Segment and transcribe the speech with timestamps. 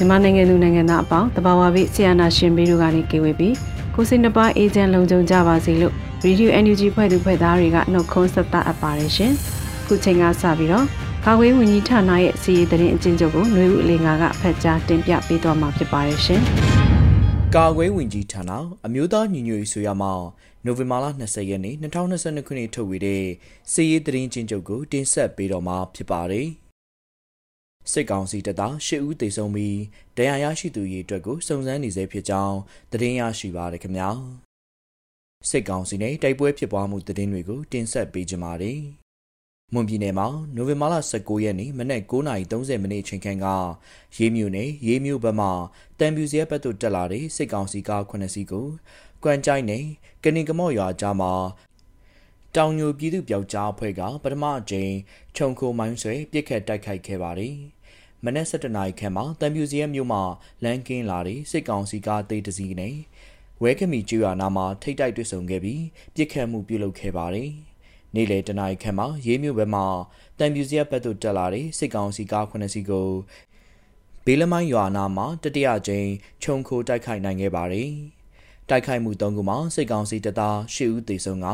[0.00, 3.54] မြန်မာနိုင်ငံသူနိုင်ငံသားအပေါင်းတဘာဝဘေးဆီယနာရှင်ဘေးတို့ကနေကေဝေပြီး
[3.94, 9.32] ကိုစိနှစ်ပါးအေဂျင့်လုံခြုံကြပါစေလို့ Radio NUG ဖွဲ့သူဖွဲ့သားတွေကနှုတ်ခွန်းဆက်သအပ်ပါတယ်ရှင်။
[9.86, 10.84] ခုချိန်ကစပြီးတော့
[11.26, 16.40] ကာကွယ်ဝင်ကြီးဌာနရဲ့စီရေးသတင်းအကျဉ်းချုပ်ကိုຫນွေဦးအလေးငါကဖတ်ကြားတင်ပြပေးသွားမှာဖြစ်ပါတယ်ရှင်။
[17.54, 18.50] ကာကွယ်ဝင်ကြီးဌာန
[18.86, 20.12] အမျိုးသားညီညွတ်ရေးဆိုရမှာ
[20.64, 23.24] နိုဝင်ဘာလ20ရက်နေ့2022ခုနှစ်ထုတ်ဝေတဲ့
[23.72, 26.48] စီရေးသတင်းချင်းချုပ်ကိုတင်ဆက်ပေးတော့မှာဖြစ်ပါတယ်။
[27.92, 29.78] စစ်ကောင်စီတပ်သား၈ဦးသေဆုံးပြီး
[30.16, 32.56] ဒဏ်ရာရရှိသူရေးအတွက်ကိုစုံစမ်းနေဆဲဖြစ်ကြောင်း
[32.92, 34.10] သတင်းရရှိပါရခင်ဗျာ
[35.48, 38.80] စစ်ကောင်စီနဲ့တိုက်ပွဲဖြစ်ပွားမှုသတင်းတွေကိုတင်ဆက်ပေးကြပါမယ်
[39.74, 43.46] မွန်ပြည်နယ်မှာနိုဝင်ဘာလ19ရက်နေ့မနက်9:30မိနစ်ချိန်ခန့်က
[44.16, 45.48] ရေးမြို့နယ်ရေးမြို့ဘက်မှ
[45.98, 48.66] တံပြူစရဲဘက်သို့တက်လာတဲ့စစ်ကောင်စီကား9စီးကို
[49.22, 49.84] ကွမ်ကြိုင်းနယ်
[50.24, 51.32] ကဏီကမော့ရွာကြားမှာ
[52.56, 54.92] တောင်ညိုပြည်သူပြောက်ကြားအဖွဲ့ကပထမအကြိမ်
[55.36, 57.54] ခြုံခိုမိုင်းဆွဲပြစ်ခတ်တိုက်ခိုက်ခဲ့ပါတယ်။
[58.24, 60.22] မနက်7:00နာရီခန့်မှာတံပြူစီရဲမြို့မှာ
[60.64, 62.94] လမ်းကင်းလာတဲ့စစ်ကောင်စီကားတေးတစီးနဲ့
[63.62, 65.82] ဝဲကမီကျွာနာမှာထိတ်တိုက်တွေ့ဆုံခဲ့ပြီး
[66.14, 67.50] ပြစ်ခတ်မှုပြုလုပ်ခဲ့ပါတယ်။
[68.14, 69.86] နေ့လယ်တနာရီခန့်မှာရေးမြို့ဘက်မှာ
[70.38, 73.10] တံပြူစီရဲဘက်သို့တက်လာတဲ့စစ်ကောင်စီကား9စီးကို
[74.24, 76.08] ဘေးလမိုင်းရွာနာမှာတတိယကြိမ်
[76.42, 77.90] ခြုံခိုတိုက်ခိုက်နိုင်ခဲ့ပါတယ်။
[78.70, 81.46] တိုက်ခိုက်မှု၃ခုမှာစစ်ကောင်စီတပ်သား၈ဦးသေဆုံးက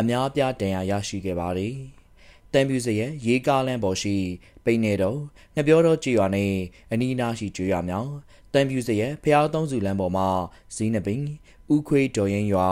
[0.00, 1.74] အများအပြားဒဏ်ရာရရှိခဲ့ပါတယ်။
[2.52, 4.16] တန်ပြူစရဲ့ရေကားလန်းပေါ်ရှိ
[4.64, 5.18] ပိနေတော်
[5.56, 6.52] ငပြောတော်ကြည်ရွာနဲ့
[6.92, 8.10] အနီးနားရှိကျွော်မြောင်
[8.52, 10.28] တန်ပြူစရဲ့ဖျားသုံးစုလမ်းပေါ်မှာ
[10.74, 11.22] ဇီးနပင်
[11.74, 12.68] ဥခွေးတော်ရင်ရွာ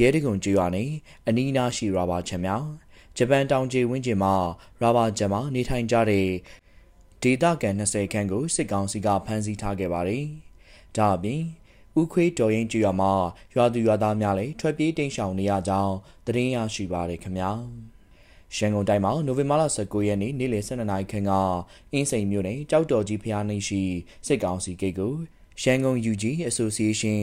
[0.00, 0.90] ရဲတကုံကျွော်နဲ့
[1.28, 2.66] အနီးနားရှိရာဘာချံမြောင်
[3.16, 4.34] ဂျပန်တောင်ကျေဝင်းကျင်မှာ
[4.80, 6.28] ရာဘာချံမှာနေထိုင်ကြတဲ့
[7.22, 10.24] ဒေတာကန်20ခန်းကိုစစ်ကောင်စီကဖမ်းဆီးထားခဲ့ပါတယ်။
[10.96, 11.42] ဒါအပြင်
[12.00, 13.12] ဥခွေးတော်ရင်ကျွာမှာ
[13.54, 15.94] ရွာသူရွာသားများလည်းထွက်ပြေးတိမ်းရှောင်နေရကြောင်း
[16.26, 17.50] သတင်းရရှိပါရခင်ဗျာ
[18.56, 21.32] ရန်ကုန်တိုင်းမှာနိုဝင်ဘာလ19ရက်နေ့နေ့လယ်12နာရီခန့်က
[21.92, 23.82] အင်းစိန်မြို့နယ်ကြောက်တော်ကြီးဖျားနှိရှိ
[24.26, 25.14] စစ်ကောင်စီဂိတ်ကို
[25.62, 27.18] ရန်ကုန် UG Association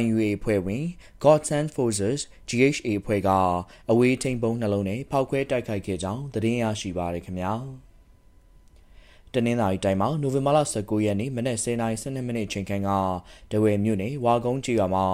[0.00, 0.84] YUA ဖွဲ့ဝင်
[1.24, 3.30] Gods and Forces GHA ဖွဲ့က
[3.90, 7.54] အဝေးထိန်ပုံနှလုံးနဲ့ဖောက်ခွဲတိုက်ခိုက်ခဲ့ကြောင်းသတင်းရရှိပါရခင်ဗျာ။
[9.34, 12.90] တနင်္သာရီတိုင်းမှာနိုဝင်ဘာလ19ရက်နေ့မနက်10:12မိနစ်ချိန်ခန့်က
[13.52, 15.04] တဝယ်မြို့နယ်ဝါကုန်းကျေးရွာမှာ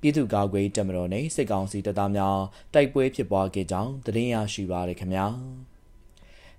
[0.00, 2.38] ပြည်သူ့ကာကွယ်တပ်မတော်နဲ့စစ်ကောင်စီတပ်သားများ
[2.74, 5.26] တိုက်ပွဲဖြစ်ပွားခဲ့ကြောင်းသတင်းရရှိပါရခင်ဗျာ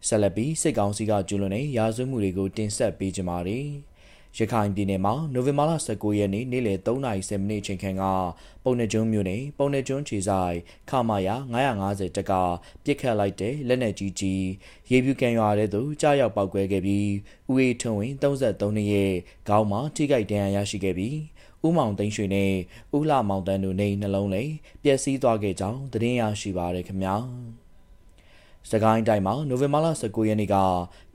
[0.08, 3.66] ဆက်လက်ပြီးစစ်ကောင်စီကကျူးလွန်တဲ့ရာဇဝတ်မှုတွေကိုတင်ဆက်ပေးကြပါမယ်
[4.38, 8.04] ရခိုင်ပြည်နယ်မှာနိုဝင်ဘာလ19ရက်နေ့နေ့လယ်3:30မိနစ်ချိန်ခန့်က
[8.64, 10.58] ပုံနှကျွန်းမြို့နယ်ပုံနှကျွန်းခြေဆိုင်
[10.90, 11.36] ခမာယာ
[11.80, 12.34] 950တက်က
[12.84, 14.46] ပြစ်ခတ်လိုက်တဲ့လက်နက်ကြီးကြီး
[14.92, 17.10] ရေပြူကန်ရွာတဲ့သူကြားရောက်ပောက်ကွဲခဲ့ပြီး
[17.50, 19.14] ဦးအေးထွန်းဝင်33နှစ်ရဲ့
[19.48, 21.18] ခေါင်းမှာထိခိုက်ဒဏ်ရာရရှိခဲ့ပြီး
[21.66, 22.52] ဦးမောင်သိန်းရွှေနဲ့
[22.96, 24.52] ဦးလှမောင်တန်းတို့နေနှလုံးလေး
[24.84, 27.18] ပျက်စီးသွားခဲ့ကြောင်းသတင်းရရှိပါရခင်ဗျာ။
[28.70, 30.56] စကိုင်းတိုင်းမှာနိုဝင်ဘာလ19ရက်နေ့က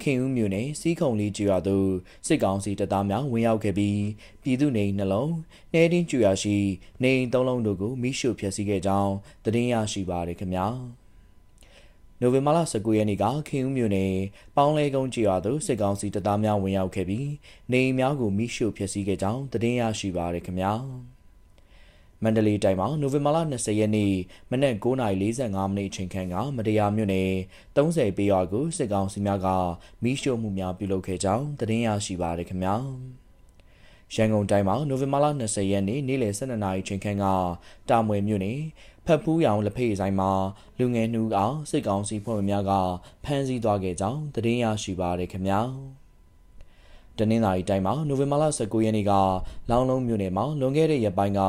[0.03, 1.89] ခင်ဦးမြို့နယ်စီးခုံလေးကျွာသို့
[2.27, 4.01] စစ်ကောင်စီတပ်သားများဝင်ရောက်ခဲ့ပြီး
[4.43, 5.33] ပြည်သူနေနှလုံး
[5.73, 6.57] နှဲတင်းကျွာရှိ
[7.03, 9.13] နေအိမ်သုံးလုံးတို့ကိုမိရှုဖျက်ဆီးခဲ့ကြောင်း
[9.45, 10.67] သတင်းရရှိပါရခင်ဗျာ
[12.21, 14.15] နိုဝင်ဘာလ19ရက်နေ့ကခင်ဦးမြို့နယ်
[14.57, 17.29] ပေါင်းလဲကုန်းကျွာသို့စစ်ကောင်စီတပ်သားများဝင်ရောက်ခဲ့ပြီး
[17.73, 20.73] နေအိမ်များကိုမိရှုဖျက်ဆီးခဲ့ကြောင်းသတင်းရရှိပါရခင်ဗျာ
[22.27, 24.13] မန္တလေးတိုင်းမှာနိုဝင်ဘာလ20ရက်နေ့
[24.51, 27.31] မနက်9:45မိနစ်အချိန်ခန့်ကမတရားမြို့နယ်
[27.77, 29.49] 30ပေရွာကိုစစ်ကောင်စီများက
[30.03, 32.75] မီးရှို့မှုများပြုလုပ်ခဲ့ကြောင်းသတင်းရရှိပါရခင်ဗျာ
[34.15, 37.25] ရန်ကုန်တိုင်းမှာနိုဝင်ဘာလ20ရက်နေ့နေ့လယ်12နာရီချိန်ခန့်က
[37.89, 38.59] တာမွေမြို့နယ်
[39.07, 40.31] ဖက်ဖူးရောင်လက်ဖေးဆိုင်မှာ
[40.79, 42.73] လူငယ်နှူအောင်စစ်ကောင်စီဖွဲ့ဝင်များက
[43.25, 45.61] ဖမ်းဆီးသွားခဲ့ကြောင်းသတင်းရရှိပါရခင်ဗျာ
[47.19, 49.13] တနင်္လာရီတိုင်းမှာနိုဝင်ဘာလ19ရက်နေ့က
[49.71, 51.41] လောင်လုံးမြို့နယ်မှာလွန်ခဲ့တဲ့ရက်ပိုင်းက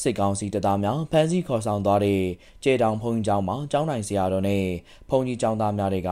[0.00, 2.22] စစ်ကောင်စီတပ်သားများဖမ်းဆီးခေါ်ဆောင်သွားတဲ့
[2.62, 4.64] ကျေတောင်ဖုန်ကြီးကျောင်းမှာကျောင်းနိုင်ဆရာတော်နဲ့
[5.08, 6.10] ဖုန်ကြီးကျောင်းသားများတွေက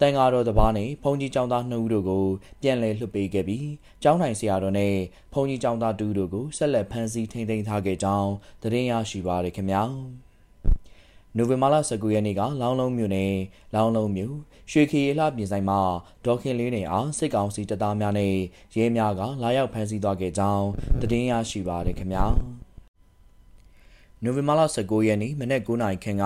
[0.00, 2.24] တန်ဃာတော်တစ်ပါးနဲ့ဘုန်းကြီးကျောင်းသား2ဦးတို့ကို
[2.62, 3.68] ပြန်လည်လွှတ်ပေးခဲ့ပြီး
[4.02, 4.94] ကျောင်းထိုင်ဆရာတော်နဲ့
[5.32, 8.30] ဘုန်းကြီးကျောင်းသား2ဦးတို့ကိုဆက်လက်ဖမ်းဆီးထိန်းသိမ်းထားခဲ့ကြောင်း
[8.62, 9.82] သတင်းရရှိပါရခင်ဗျာ
[11.36, 13.34] နိုဝင်ဘာလ19ရက်နေ့ကလောင်းလုံးမြို့နယ်
[13.74, 14.36] လောင်းလုံးမြို့
[14.70, 15.80] ရွှေခီရလှပြင်ဆိုင်မှာ
[16.24, 18.34] ဒေါခင်လေးနေအားစစ်ကောင်စီတပ်သားများနဲ့
[18.76, 20.66] ရဲများကလာရောက်ဖမ်းဆီးသွားခဲ့ကြောင်း
[21.00, 22.26] သတင်းရရှိပါရခင်ဗျာ
[24.24, 26.24] နိုဝင်ဘာလ19ရက်နေ့မနက်9:00နာရီခန့်က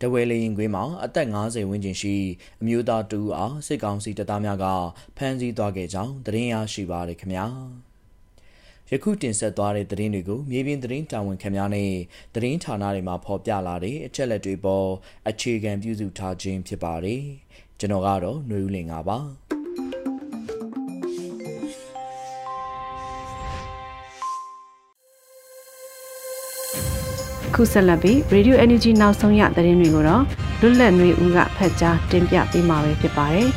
[0.00, 2.16] တဝဲလေရင်ကွင်းမှာအသက်50ဝန်းကျင်ရှိ
[2.60, 4.66] အမျိုးသားတူအားစစ်ကောင်စီတပ်သားများက
[5.16, 7.46] ဖမ်းဆီးသွားခဲ့ကြောင်းသတင်းရရှိပါရခင်ဗျာ
[8.90, 11.90] ယခုတင်ဆက်သွားတဲ့သတင်းတွေကိုမြေပြင်သတင်းတာဝန်ခံများနဲ့
[12.34, 14.88] သတင်းဌာနတွေမှာဖော်ပြလာတဲ့အချက်လက်တွေပေါ်
[15.28, 17.22] အခြေခံပြုစုထားခြင်းဖြစ်ပါတယ်
[17.78, 19.55] ကျွန်တော်ကတော့ຫນွေဦးလင်ပါ
[27.56, 30.22] ခုဆက်လက်ပြီး Radio Energy နောက်ဆုံးရသတင်းတွေကိုတော့
[30.60, 33.48] လွတ်လပ်နေဦးကဖတ်ကြားတင်ပြပေးမှာပဲဖြစ်ပါတယ်။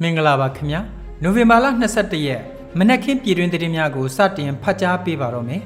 [0.00, 0.80] မင်္ဂလာပါခင်ဗျာ။
[1.22, 2.40] နိုဝင်ဘာလ22ရက်
[2.78, 5.62] မနက်ခင်းပြည်တွင်သတင်းများကိုစတင်ဖတ်ကြားပေးပါတော့မယ်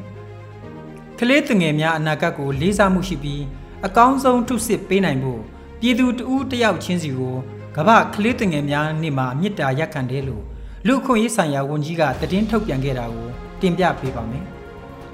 [1.19, 3.43] ။ကလေးသူငယ်များအနာဂတ်ကိုလေးစားမှုရှိပြီး
[3.87, 5.41] အကောင်းဆုံးထုစစ်ပေးနိုင်ဖို့
[5.81, 7.37] ပြည်သူတဦးတယောက်ချင်းစီကို
[7.77, 10.45] ကမ္ဘာကလေးသူငယ်များနေ့မှာမြစ်တာရက်ခံတယ်လို့
[10.87, 13.29] လူခွင့်ရေးဆိုင်ရာဝန်ကြီးကသတင်းထုတ်ပြန်ခဲ့တာကို
[13.61, 14.47] တင်ပြပေးပါမယ်။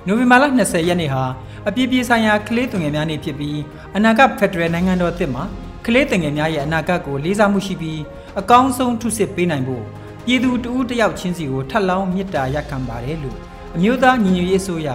[0.06, 1.24] နိုဝင်ဘာလ20ရက်နေ့ဟာ
[1.68, 3.58] အပြည်ပြည်ဆိုင်ရာကလေးသူငယ်များနေ့ဖြစ်ပြီး
[3.96, 5.44] အနာဂတ်ဖက်ဒရယ်နိုင်ငံတော်အသစ်မှာ
[5.86, 8.00] ကလေးသူငယ်များရဲ့အနာဂတ်ကိုလေးစားမှုရှိပြီး
[8.40, 9.84] အကောင်းဆုံးထုစစ်ပေးနိုင်ဖို့
[10.26, 13.38] ပြည်သူတဦးတယောက်ချင်းစီကိုထပ်လောင်းမြစ်တာရက်ခံပါတယ်လို့
[13.74, 14.88] အမျိုးသားညီညွတ်ရေးအစိုးရ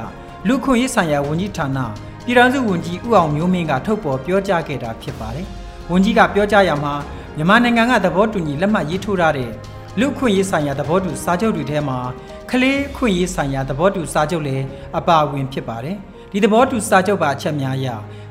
[0.47, 1.79] လူခွင့်ရေးဆိုင်ရာဝန်ကြီးဌာန
[2.25, 5.45] ပြည်ထောင်စုဝန်ကြီးဦးအောင်မျိုးမင်းကထုတ်ပေါ်ပြောကြားခဲ့တာဖြစ်ပါတယ်။
[5.91, 6.93] ဝန်ကြီးကပြောကြားရမှာ
[7.35, 9.51] မြန်မာနိုင်ငံကသဘောတူညီလက်မှတ်ရေးထိုးထားတဲ့
[9.99, 11.97] လူခွင့်ရေးဆိုင်ရာသဘောတူစာချုပ်တွေထဲမှာ
[12.51, 14.65] ကလေးခွင့်ရေးဆိုင်ရာသဘောတူစာချုပ်လည်း
[14.97, 15.97] အပါအဝင်ဖြစ်ပါတယ်။
[16.31, 17.87] ဒီသဘောတူစာချုပ်ပါအချက်များအရ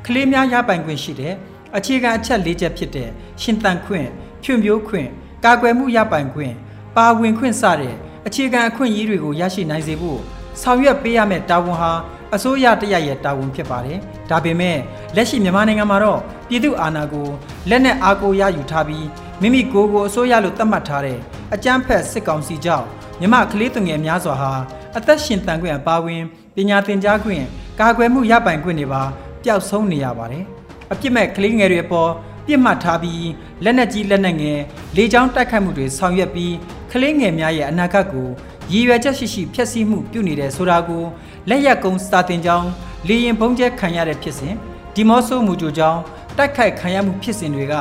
[0.07, 1.35] ကလေးများရပိုင်ခွင့်ရှိတဲ့
[1.77, 3.09] အခြေခံအချက်၄ချက်ဖြစ်တဲ့
[3.43, 4.07] ရှင်သန်ခွင့်၊
[4.43, 5.09] ဖြွံ့ဖြိုးခွင့်၊
[5.45, 6.53] ကာကွယ်မှုရပိုင်ခွင့်၊
[6.97, 7.95] ပါဝင်ခွင့်စတဲ့
[8.27, 10.21] အခြေခံအခွင့်အရေးတွေကိုရရှိနိုင်စေဖို့
[10.63, 11.93] ဆောင်ရွက်ပေးရမယ့်တာဝန်ဟာ
[12.35, 13.99] အစိုးရတရရဲ့တာဝန်ဖြစ်ပါတယ်။
[14.31, 14.79] ဒါပေမဲ့
[15.17, 17.29] လက်ရှိမြန်မာနိုင်ငံမှာတော့ပြည်သူအာဏာကို
[17.71, 19.07] လက်နက်အားကိုးရယူထားပြီး
[19.41, 21.19] မိမိကိုယ်ကိုအစိုးရလို့သတ်မှတ်ထားတဲ့
[21.55, 22.87] အကြမ်းဖက်စစ်ကောင်စီကြောင့်
[23.21, 24.53] မြမကလေးသူငယ်များစွာဟာ
[24.97, 26.23] အသက်ရှင်တန်ခွင့်အပါဝင်
[26.55, 27.45] ပညာသင်ကြားခွင့်
[27.81, 29.03] ကာကွယ်မှုရပိုင်ခွင့်တွေပါ
[29.45, 30.45] ပျောက်ဆုံးနေရပါတယ်။
[30.93, 32.11] အပြစ်မဲ့ကလေးငယ်တွေပေါ်
[32.47, 33.29] ပြစ်မှတ်ထားပြီး
[33.65, 34.61] လက်နက်ကြီးလက်နက်ငယ်
[34.97, 36.55] လေကြောင်းတိုက်ခိုက်မှုတွေဆောင်ရွက်ပြီး
[36.93, 38.29] ကလေးငယ်များရဲ့အနာဂတ်ကို
[38.73, 41.05] ရည်ရွယ်ချက်ရှိရှိဖျက်ဆီးမှုပြုနေတဲ့ဆိုတာကို
[41.49, 42.69] လက်ရက်ကုန်းစာတင်ကြောင်း
[43.09, 44.55] လေရင်ဘုံကျဲခံရတဲ့ဖြစ်စဉ်
[44.95, 46.01] ဒီမော့ဆိုမူကြိုကြောင်း
[46.37, 47.75] တိုက်ခိုက်ခံရမှုဖြစ်စဉ်တွေက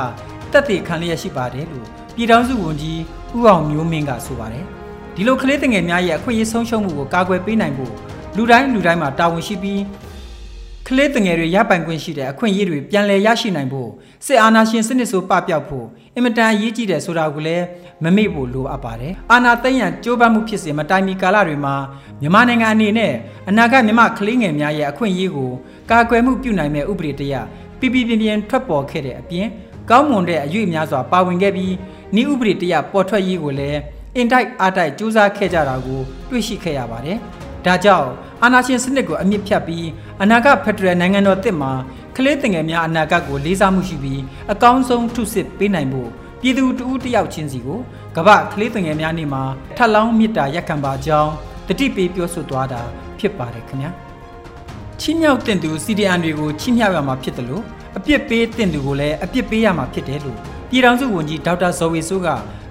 [0.52, 3.00] တက်တည်ခံလျက်ရှိပါတယ်လို့ပြည်ထောင်စုဝန်ကြီး
[3.36, 4.77] ဦးအောင်မျိုးမင်းကဆိုပါတယ်
[5.20, 7.92] ဒီလိုကလေးငယ်များရဲ့အခွင့်အရေးဆုံးရှုံးမှုကိုကာကွယ်ပေးနိုင်ဖို့
[8.36, 9.82] လူတိုင်းလူတိုင်းမှာတာဝန်ရှိပြီး
[10.86, 13.90] ကလေးငယ်တွေရပိုင်ခွင့်ရှိတဲ့အခွင့်အရေးတွေပြန်လည်ရရှိနိုင်ဖို့
[14.26, 17.64] စစ်အာဏာရှင်စနစ်ဆိုပပျောက်ဖို့အင်မတန်အရေးကြီးတယ်ဆိုတာကိုလည်း
[18.04, 21.74] မမေ့ဖို့လိုအပ်ပါတယ်။အာဏာသိမ်းရန်ကြိုးပမ်းမှုဖြစ်စဉ်မတိုင်မီကာလတွေမှာ
[22.20, 23.12] မြန်မာနိုင်ငံအနေနဲ့
[23.48, 25.50] အနာဂတ်မြန်မာကလေးငယ်များရဲ့အခွင့်အရေးကို
[25.90, 27.34] ကာကွယ်မှုပြုနိုင်မဲ့ဥပဒေတရ
[27.80, 29.46] ပြပြပြင်းပြင်းထွက်ပေါ်ခဲ့တဲ့အပြင်
[29.90, 31.72] ကောင်းမွန်တဲ့အရွေ့များစွာပါဝင်ခဲ့ပြီး
[32.20, 33.80] ဤဥပဒေတရပေါ်ထွက်ရေးကိုလည်း
[34.18, 36.00] အင်တိုက်အားတိုက်စူးစမ်းခဲ့ကြတာကို
[36.30, 37.18] တွေ့ရှိခဲ့ရပါတယ်။
[37.66, 38.08] ဒါကြောင့်
[38.42, 39.86] အာဏာရှင်စနစ်ကိုအမြင့်ဖြတ်ပြီး
[40.22, 41.72] အနာဂတ်ဖက်ဒရယ်နိုင်ငံတော်တစ်မှာ
[42.16, 44.20] ကလေးငယ်များအနာဂတ်ကိုလေးစားမှုရှိပြီး
[44.52, 46.10] အကောင်းဆုံးထုစစ်ပေးနိုင်ဖို့
[46.40, 47.80] ပြည်သူတဦးတယောက်ချင်းစီကို
[48.16, 49.42] ကမ္ဘာကလေးငယ်များနေ့မှာ
[49.76, 51.32] ထပ်လောင်းမြစ်တာရက်ခံပါကြောင်း
[51.68, 52.80] တတိပေးပြောဆိုသွားတာ
[53.18, 53.90] ဖြစ်ပါတယ်ခင်ဗျာ။
[55.00, 57.62] ချင်းမြောက်တင်သူ CDN တွေကိုချင်းမြောက်ရမှာဖြစ်တယ်လို့
[57.96, 60.36] အပြစ်ပေးတင်သူကိုလည်းအပြစ်ပေးရမှာဖြစ်တယ်လို့
[60.70, 62.28] ပြည်ထောင်စုဝန်ကြီးဒေါက်တာဇော်ဝေဆိုးက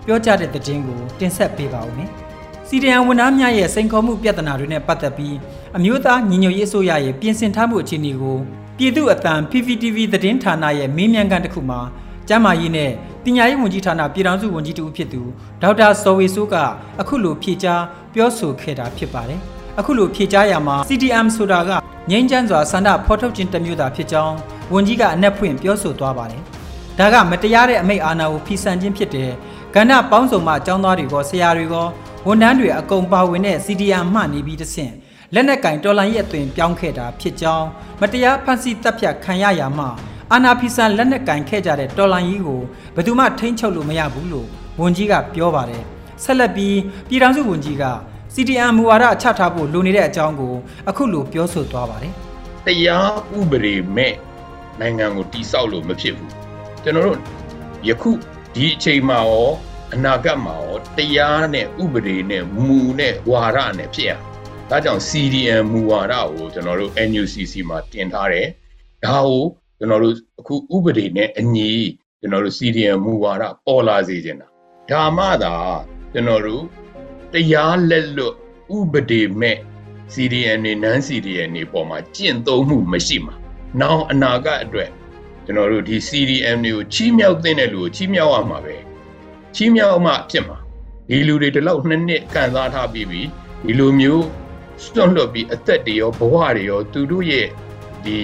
[0.07, 2.09] ပြောကြားတဲ့သတင်းကိုတင်ဆက်ပေးပါဦးမယ်။
[2.67, 5.35] စီဒီအန်ဝန်ထမ်းများရဲ့စိန်ခေါ်မှုပြဿနာတွေနဲ့ပတ်သက်ပြီး
[5.77, 8.37] အမျိုးသားညီညွတ်ရေးအစိုးရရဲ့ပြင်ဆင်ထားမှုအခြေအနေကို
[8.77, 11.79] ပြည်သူ့အသံ PPTV သတင်းဌာနရဲ့မေးမြန်းခန်းတစ်ခုမှာ
[12.27, 12.91] ကျမ်းမာရေးနဲ့
[13.23, 15.21] ပညာရေးဝန်ကြီးဌာနပြည်ထောင်စုဝန်ကြီးတူဖြစ်သူ
[15.61, 16.55] ဒေါက်တာစောဝေဆိုးက
[17.01, 17.81] အခုလိုဖြေကြား
[18.13, 19.39] ပြောဆိုခဲ့တာဖြစ်ပါတယ်။
[19.79, 21.71] အခုလိုဖြေကြားရမှာ CDM ဆိုတာက
[22.11, 24.35] ငြိမ်းချမ်းစွာဆန္ဒဖော်ထုတ်ခြင်းတစ်မျိုးသာဖြစ်ကြောင်း
[24.73, 26.41] ဝန်ကြီးကအနက်ဖွင့်ပြောဆိုသွားပါတယ်။
[26.99, 29.31] ဒါကမတရားတဲ့အမိတ်အာဏာကိုဖီဆန်ခြင်းဖြစ်တယ်
[29.77, 31.75] ကဏ္ဍပေါင်းစုံမှအကြောင်းသားတွေကဆရာတွေက
[32.27, 34.93] ဝန်ထမ်းတွေအကုန်ပါဝင်တဲ့ CDM မှနေပြီးတဆင့်
[35.33, 37.67] လက်နက်ကင်တော်လိုင်းရဲ့အသွင်ပြောင်းခဲ့တာဖြစ်ကြောင်း
[38.01, 39.89] မတရားဖန်ဆီးတပ်ဖြတ်ခံရရာမှာ
[40.31, 42.61] အာနာဖီဆန်လက်နက်ကင်ခဲ့ကြတဲ့တော်လိုင်းကြီးကို
[42.95, 44.47] ဘယ်သူမှထိန်းချုပ်လို့မရဘူးလို့
[44.81, 45.83] ဝန်ကြီးကပြောပါတယ်
[46.23, 46.77] ဆက်လက်ပြီး
[47.09, 47.85] ပြည်ထောင်စုဝန်ကြီးက
[48.33, 50.53] CDM မူဝါဒချထားဖို့လိုနေတဲ့အကြောင်းကို
[50.89, 52.13] အခုလိုပြောဆိုသွားပါတယ်
[52.65, 54.13] တရားဥပဒေမဲ့
[54.79, 56.31] နိုင်ငံကိုတိဆောက်လို့မဖြစ်ဘူး
[56.83, 57.17] ကျွန်တော်တို့
[57.87, 58.11] ယခု
[58.55, 59.47] ဒီအချိန်မှာရော
[59.93, 64.11] အနာဂတ်မှာရောတရားနဲ့ဥပဒေနဲ့မူနဲ့ဝါဒနဲ့ဖြစ်ရ
[64.69, 68.47] ဒါကြောင့် CDM မူဝါဒကိုကျွန်တော်တို့ NUCC မှာတင်ထားတယ်
[69.05, 69.43] ဒါကို
[69.77, 71.71] ကျွန်တော်တို့အခုဥပဒေနဲ့အညီ
[72.19, 74.47] ကျွန်တော်တို့ CDM မူဝါဒပေါ်လာစေချင်တာ
[74.91, 75.53] ဒါမှသာ
[76.13, 76.63] ကျွန်တော်တို့
[77.33, 78.35] တရားလက်လွတ်
[78.77, 79.57] ဥပဒေမဲ့
[80.13, 83.35] CDN နဲ့ non CDN တွေပေါ်မှာကျင့်သုံးမှုမရှိမှာ။
[83.81, 84.89] နောက်အနာဂတ်အတွက်
[85.45, 88.75] ကျွန်တော်တို့ဒီ CDM တွေကိုချီးမြှောက်တဲ့လူကိုချီးမြှောက်ရမှာပဲ။
[89.59, 90.57] ချီးမြှောက်မှဖြစ်မှာ။
[91.09, 93.21] ဒီလူတွေဒီလောက်နှစ်နှစ်ကန်စားထားပြီးပြီ
[93.65, 94.25] ဒီလိုမျိုး
[94.83, 97.47] စွန့်လွတ်ပြီးအသက်တွေရောဘဝတွေရောသူတို့ရဲ့
[98.05, 98.17] ဒီ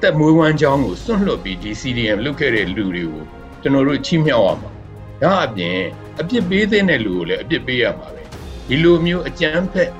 [0.00, 3.24] တက်မွေးဝမ်းကြောင်းကိုစွန့်လွတ်ပြီးဒီ CDM လုပ်ခဲ့တဲ့လူတွေကို
[3.62, 4.70] ကျွန်တော်တို့ချီးမြှောက်ရမှာ။
[5.22, 5.78] ဒါအပြင်
[6.20, 8.22] အပြစ်ပေးတဲ့လူကိုလည်းအပြစ်ပေးရမှာပဲ။
[8.68, 9.90] ဒီလိုမျိုးအကြမ်းဖက်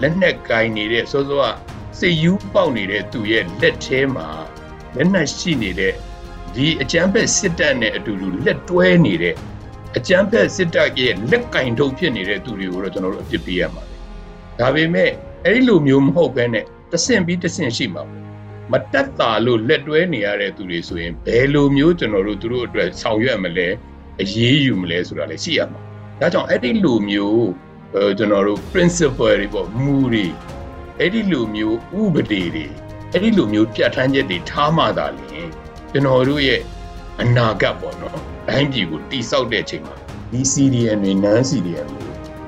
[0.00, 1.44] လက်နက်ကင်နေတဲ့စောစောက
[1.98, 4.28] စိတ်ယူပေါက်နေတဲ့သူရဲ့လက်ထဲမှာ
[4.94, 5.92] လက်နက်ရှိနေတဲ့
[6.54, 9.34] ဒီအကြမ်းဖက်စစ်တပ်နဲ့အတူတူလက်တွဲနေတဲ့
[9.98, 13.94] အကြမ်းဖက်စစ်တပ်ရဲ့လက်ကင်ထုတ်ဖြစ်နေတဲ့သူတွေကိုတော့ကျွန်တော်တို့အပြစ်ပေးရမှာပဲ
[14.60, 15.10] ဒါပေမဲ့
[15.44, 18.26] အဲ့ဒီလိုမျိုးမဟုတ်ဘဲနဲ့တဆင့်ပြီးတဆင့်ရှိမှာပေါ့
[18.72, 23.68] မတက်တာလို့လက်တွဲနေရတဲ့သူတွေဆိုရင်ဘယ်လိုမျိုးကျွန်တော်တို့သူတို့အတွက်ဆောင်ရွက်မလဲ
[24.20, 25.80] အရေးယူမလဲဆိုတာလည်းရှိရမှာ
[26.20, 27.46] ဒါကြောင့်အဲ့ဒီလိုမျိုး
[27.94, 30.26] အဲကျွန်တော်တို့ principle တွေပေါ့မူတွေ
[30.98, 32.66] အဲ့ဒီလိုမျိုးဥပဒေတွေ
[33.12, 35.48] အဲ့ဒီလိုမျိုးပြဋ္ဌာန်းချက်တွေထားမှသာလျှင်
[35.90, 36.60] ကျွန်တော်တို့ရဲ့
[37.22, 38.18] အနာဂတ်ပေါ့နော်
[38.48, 39.96] တိုင်းပြည်ကိုတိဆောက်တဲ့အချိန်မှာ
[40.32, 42.04] ဒီ CDN တွေ non CDN တွေ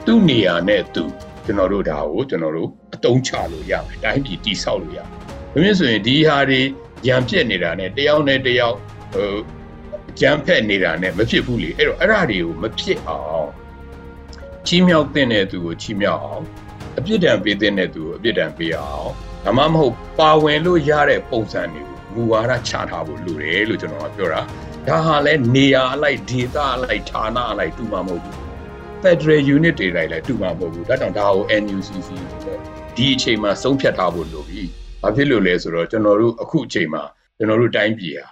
[0.06, 1.04] သူ့နေရာနဲ့သူ
[1.44, 6.60] ကျွန်တော်တို့ဒါကိုကျွန်တော်တို့အတုံးချလို့ရမယ်တိုင်းပြည်တိဆောက်လို့ရမယ်ဒါမျိုးဆိုရင်ဒီဟာတွေ
[7.08, 8.76] ရံပြက်နေတာနဲ့တယောက်နဲ့တယောက်
[9.14, 9.36] ဟို
[10.20, 13.48] ကြမ်းဖက်နေတာနဲ့မဖြစ်ဘူးလေအဲ့တော့အဲ့ဒါတွေကိုမဖြစ်အောင်
[14.66, 16.44] ချီးမြှောက်တဲ့သူကိုချီးမြှောက်အောင်
[16.98, 19.10] အပြစ်ဒဏ်ပေးတဲ့သူကိုအပြစ်ဒဏ်ပေးအောင်
[19.44, 21.87] ဒါမှမဟုတ်ပါဝင်လို့ရတဲ့ပုံစံတွေကို
[22.18, 24.40] မူဝါဒချထားဖို့လိုတယ်လို့ကျွန်တော်ကပြောတာ
[24.88, 28.36] ဒါဟာလဲနေရာအလိုက်ဒေသအလိုက်ဌာနအလိုက်တူမှာမဟုတ်ဘူး
[29.02, 32.10] Federal Unit တွေလိုက်လဲတူမှာမဟုတ်ဘူးဒါကြောင့်ဒါကို NUCC
[32.96, 34.62] ဒီအချိန်မှာဆုံးဖြတ်ထားဖို့လိုပြီ
[35.02, 37.02] ဘာဖြစ်လို့လဲဆိုတော့ကျွန်တော်တို့အခုအချိန်မှာ
[37.38, 38.26] ကျွန်တော်တို့တိုင်းပြည်ဟာ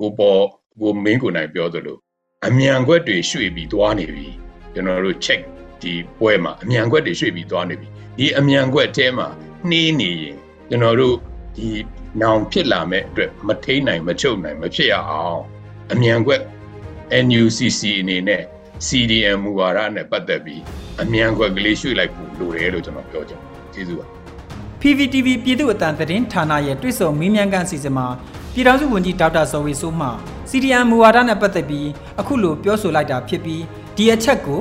[0.00, 0.42] ကိုပေါ်
[0.80, 1.98] ကိုမင်းကိုနိုင်ပြောသလို
[2.46, 4.28] အမြန်ခွက်တွေရွှေ့ပြီးသွားနေပြီ
[4.74, 5.40] ကျွန်တော်တို့ check
[5.82, 9.28] ဒီပွဲမှာအမြန်ခွက်တွေရွှေ့ပြီးသွားနေပြီဒီအမြန်ခွက်အဲမှာ
[9.68, 10.36] နှီးနေရင်
[10.68, 11.16] ကျွန်တော်တို့
[11.56, 11.68] ဒီ
[12.22, 15.40] နောင်ဖြစ်လာမဲ့အတွက်မထိန်နိုင်မချုပ်နိုင်မဖြစ်ရအောင်
[15.92, 16.42] အမြန်ခွက်
[17.24, 18.42] NUCC အနေနဲ့
[18.86, 20.62] CDM မူဝါဒနဲ့ပတ်သက်ပြီး
[21.02, 24.06] အမြန်ခွက်ကလေးရွှေ့လိုက်ဖို့လိုတယ်လို့ကျွန်တော်ပြောချင်ပါတယ်ကျေးဇူးပါ
[24.80, 28.06] PVTV ပြည်သူ့အတန်သတင်းဌာနရဲ့တွေ့ဆုံမင်းမြန်ကန်စီစဉ်မှာ
[28.54, 30.08] ပြည်ထောင်စုဝန်ကြီးဒေါက်တာဇော်ဝေဆိုးမှ
[30.50, 31.88] CDM မူဝါဒနဲ့ပတ်သက်ပြီး
[32.20, 33.62] အခုလိုပြောဆိုလိုက်တာဖြစ်ပြီး
[33.96, 34.60] ဒီအချက်ကို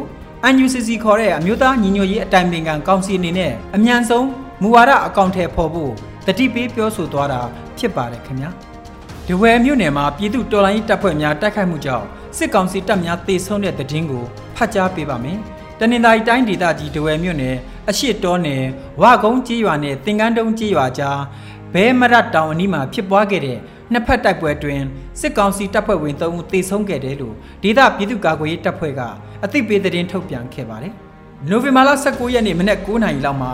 [0.64, 4.28] UNCC ခေါ်တဲ့အမျိုးသားညီညွတ်ရေးအတိုင်ပင်ခံကောင်စီအနေနဲ့အမြန်ဆုံး
[4.62, 5.94] မူဝါဒအကောင့်ထဲပေါ်ဖို့
[6.28, 7.42] တတိပေးပြောဆိုသွားတာ
[7.78, 8.50] ဖြစ်ပါတယ်ခင်ဗျာ။
[9.28, 12.06] ဒီဝယ်မြို့နယ်မှာပြည်သူတော်လိုင်းတပ်ဖွဲ့များတိုက်ခိုက်မှုကြောင့်
[12.38, 14.24] စစ်ကောင်စီတပ်များတေဆုံးတဲ့တည်င်းကို
[14.56, 15.40] ဖတ်ကြားပေးပါမယ်။
[15.80, 17.56] တနင်္သာရီတိုင်းဒေသကြီးဒဝယ်မြို့နယ်
[17.90, 18.64] အရှိတောနယ်
[19.02, 21.20] ဝကုန်းကြီးရွာနဲ့တင်ကန်းတုံးကြီးရွာကြား
[21.74, 23.60] ဘဲမရတ်တောင်အနီးမှာဖြစ်ပွားခဲ့တဲ့
[23.92, 24.82] နှစ်ဖက်တိုက်ပွဲတွင်
[25.20, 29.02] စစ်ကောင်စီတပ်ဖွဲ့ဝင်3ဦးသေဆုံးခဲ့တယ်လို့ဒေသပြည်သူ့ကာကွယ်ရေးတပ်ဖွဲ့က
[29.44, 30.94] အသိပေးသတင်းထုတ်ပြန်ခဲ့ပါတယ်။
[31.50, 33.52] နိုဝင်ဘာလ19ရက်နေ့မနက်9:00နာရီလောက်မှာ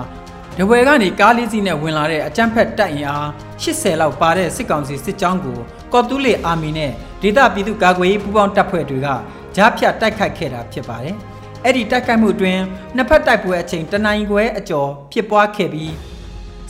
[0.60, 3.28] ဒဝယ်ကနေကားလေးစီးနဲ့ဝင်လာတဲ့အကြမ်းဖက်တပ်အင်အား
[3.62, 5.58] 80လောက်ပါတဲ့စစ်ကောင်စီစစ်ကြောင်းကို
[5.94, 9.08] ကော်တူးလေအာမီနဲ့ဒေသပြည်သူ့ကာကွယ်ရေးပူးပေါင်းတပ်ဖွဲ့တွေက
[9.56, 11.16] ကြားဖြတ်တိုက်ခိုက်ခဲ့တာဖြစ်ပါတယ်။
[11.64, 12.62] အဲ့ဒီတိုက်ခိုက်မှုအတွင်း
[12.96, 15.94] နှစ်ဖက်တိုက်ပွဲအချိန်တနင်္ဂနွေအကျော်ဖြစ်ပွားခဲ့ပြီး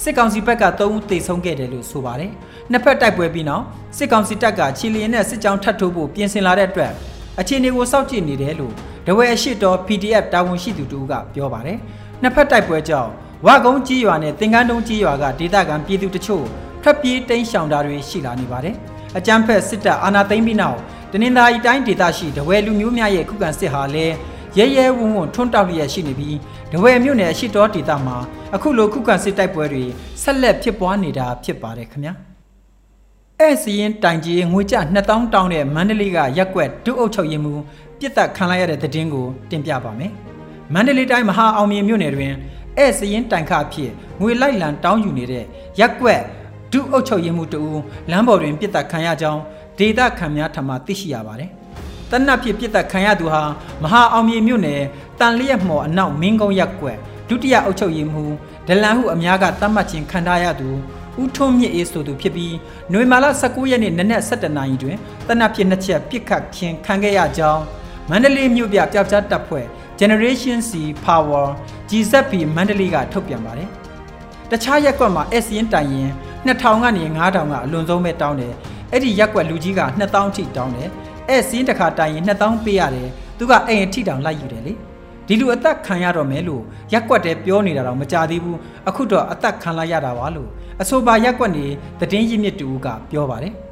[0.03, 2.31] စစ်ကောင်စီဘက်က3ဦးသေဆုံးခဲ့တယ်လို့ဆိုပါတယ်။
[2.71, 3.63] နှစ်ဖက်တိုက်ပွဲပြီးနောက်
[3.97, 6.91] စစ်ကောင်စီတပ်ကချီလီယန်နဲ့စစ်ကြောင်းထပ်ထိုးဖို့ပြင်ဆင်လာတဲ့အတွက်
[7.39, 8.73] အခြေအနေကိုစောင့်ကြည့်နေတယ်လို့
[9.07, 11.77] ဒဝဲအရှိတော် PDF တာဝန်ရှိသူတူကပြောပါတယ်။
[12.21, 13.11] နှစ်ဖက်တိုက်ပွဲကြောင့်
[13.45, 16.43] ဝကုန်းကြီးရွာနဲ့သင်္ကန်းတုံးကြီးရွာကဒေသခံပြည်သူတချို့
[16.83, 18.75] ထွက်ပြေးတိမ်းရှောင်တာတွေရှိလာနေပါတယ်။
[19.17, 20.79] အကြမ်းဖက်စစ်တပ်အာဏာသိမ်းပြီးနောက်
[21.11, 24.15] တနင်္သာရီတိုင်းဒေသရှိဒဝဲလူမျိုးများရဲ့ခုခံစစ်ဟာလည်း
[24.57, 26.37] ရဲရဲဝံ့ဝံ့ထွန်းတောက်လျက်ရှိနေပြီး
[26.71, 28.17] ဒဝဲမြို့နယ်အရှိတော်ဒေသမှာ
[28.55, 29.83] အခုလိုခုခံစစ်တိုက်ပွဲတွေ
[30.21, 32.13] ဆက်လက်ဖြစ်ပွားနေတာဖြစ်ပါတယ်ခင်ဗျာ။
[33.39, 37.61] အဲစီရင်တိုင်ကြီးငွေကျ2000တောင်းတဲ့မန္တလေးကရက်ကွက်ဒုအုပ်ချုပ်ရေးမှူး
[37.99, 40.11] ပြစ်တက်ခံလိုက်ရတဲ့တဲ့တင်ကိုတင်ပြပါမယ်။
[40.73, 42.33] မန္တလေးတိုင်းမဟာအောင်မြေမြို့နယ်တွင်
[42.77, 43.91] အဲစရင်တိုင်ခအဖြစ်
[44.21, 45.43] ငွေလိုက်လံတောင်းယူနေတဲ့
[45.79, 46.21] ရက်ကွက်
[46.71, 47.61] ဒုအုပ်ချုပ်ရေးမှူးတူ
[48.11, 49.41] လမ်းပေါ်တွင်ပြစ်ဒဏ်ခံရကြောင်း
[49.77, 51.49] ဒေတာခံများထံမှသိရှိရပါတယ်။
[52.11, 53.41] တနတ်ဖြစ်ပြစ်ဒဏ်ခံရသူဟာ
[53.83, 54.81] မဟာအောင်မြေမြို့နယ်
[55.19, 56.97] တန်လျက်မော်အနောက်မင်းကုန်းရက်ကွက်
[57.29, 58.33] ဒုတိယအုပ်ချုပ်ရေးမှူး
[58.67, 60.69] ဒလန်ဟုအများကတတ်မှတ်ခြင်းခံထားရသူ
[61.21, 62.55] ဦးထွန်းမြင့်အေးဆိုသူဖြစ်ပြီး
[62.93, 67.61] နွေမာလာ19ရက်နေ့နနက်7:00နာရီတွင်တနတ်ဖြစ်နှစ်ချက်ပြစ်ခတ်ခြင်းခံခဲ့ရကြောင်း
[68.09, 69.65] မန္တလေးမြို့ပြပျောက်ကြားတပ်ဖွဲ့
[69.99, 70.71] Generation C
[71.05, 71.45] Power
[71.89, 73.69] GZP မန္တလေးကထုတ်ပြန်ပါတယ်။
[74.51, 76.09] တခြားရက်ကွက်မှာ S ရင်တိုင်ရင်
[76.47, 78.53] 2000ကနေ9000ကအလွန်ဆုံးပဲတောင်းတယ်။
[78.91, 80.89] အဲ့ဒီရက်ကွက်လူကြီးက2000ထိတောင်းတယ်။
[81.45, 84.73] S ရင်တစ်ခါတိုင်ရင်2000ပေးရတယ်။သူကအိမ်အထိတောင်လိုက်ယူတယ်လေ။
[85.27, 86.63] ဒီလူအသက်ခံရတော့မယ်လို့
[86.93, 90.49] ရက်ကွက်တဲပြောနေတာတော့မကြသေးဘူး။အခုတော့အသက်ခံလိုက်ရတာပါလို့
[90.81, 91.65] အဆိုပါရက်ကွက်နေ
[92.11, 93.53] တည်င်းရင်းမြစ်တူကပြောပါတယ်။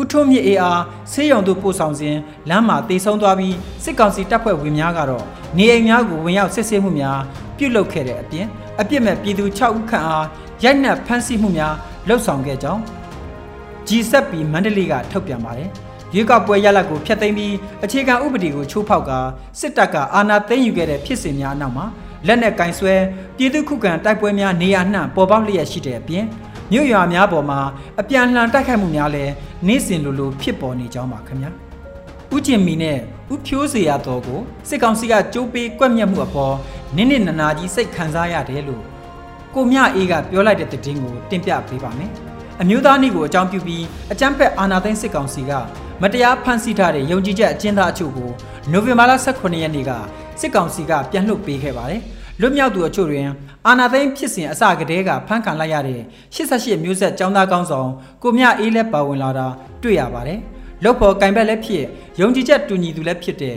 [0.00, 0.82] ဦးထွန်းမြင့်အေးအား
[1.12, 2.16] ဆေးရုံသို့ပို့ဆောင်စဉ်
[2.48, 5.24] လမ်းမှာတေဆုံးသွားပြီးစစ်ကောင်စီတပ်ဖွဲ့ဝင်များကတော့
[5.56, 7.18] နေအိမ်များကိုဝင်ရောက်စစ်ဆေးမှုများ
[7.58, 8.46] ပြုလုပ်ခဲ့တဲ့အပြင်
[8.80, 10.26] အပြစ်မဲ့ပြည်သူ6ဦးခန့်အား
[10.64, 11.74] ရိုက်နှက်ဖမ်းဆီးမှုများ
[12.08, 12.80] လှုပ်ဆောင်ခဲ့ကြောင်း
[13.88, 14.14] G7
[14.52, 15.70] မန္တလေးကထုတ်ပြန်ပါတယ်
[16.14, 19.10] ရွေးကောက်ပွဲရလဒ်ကိုဖျက်သိမ်းပြီးအခြေခံဥပဒေကိုချိုးဖောက်က
[19.60, 21.86] စစ်တပ်ကအာဏာသိမ်းယူခဲ့တဲ့ဖြစ်စဉ်များအနောက်မှာ
[22.26, 22.94] လက်နက်ကင်ဆွဲ
[23.36, 26.24] ပြည်သူခုခံတိုက်ပွဲများနေရာနှံ့ပေါ်ပေါက်လျက်ရှိတဲ့အပြင်
[26.74, 27.60] မြို့ရွာများပေါ်မှာ
[28.00, 29.32] အပြန်လှန်တိုက်ခိုက်မှုများလည်း
[29.66, 31.50] နေ့စဉ်လိုလိုဖြစ်ပေါ်နေကြောင်းပါခင်ဗျာ
[32.34, 32.98] ဥကျင်မီနဲ့
[33.32, 36.54] ဥဖြိုးစေရတော်ကိုစစ်ကောင်စီကကြိုးပေးကွက်မြက်မှုအပေါ်
[36.96, 38.82] နင်းနစ်နာနာကြီးစိတ်ခံစားရတယ်လို့
[39.54, 42.10] ကိုမြအေးကပြောလိုက်တဲ့သတင်းကိုတင်ပြပေးပါမယ်
[42.60, 45.52] အမျိုးသားနေ့ကိုအကြောင်းပြုပြီးအကြမ်းဖက်အာဏာသိမ်းစစ်ကောင်စီက
[46.02, 48.30] မတရားဖမ်းဆီးထားတဲ့ယုံကြည်ချက်အကျဉ်းသားအချို့ကို
[48.72, 49.90] နိုဝင်ဘာလ18ရက်နေ့က
[50.40, 52.02] စစ်ကောင်စီကပြန်လွှတ်ပေးခဲ့ပါတယ်။
[52.40, 53.28] လွတ်မြောက်သူအချို့တွင်
[53.68, 56.00] အာနာသိန်းဖြစ်စဉ်အစကတည်းကဖမ်းခံလိုက်ရတဲ့
[56.34, 57.90] 88မျိုးဆက်ចောင်းသားကောင်းဆောင်
[58.22, 59.46] ကိုမြအေးလည်းပါဝင်လာတာ
[59.82, 60.40] တွေ့ရပါတယ်။
[60.84, 61.84] လုတ်ဖို့ကင်ဘက်လည်းဖြစ်
[62.20, 63.56] ယုံကြည်ချက်တူညီသူလည်းဖြစ်တဲ့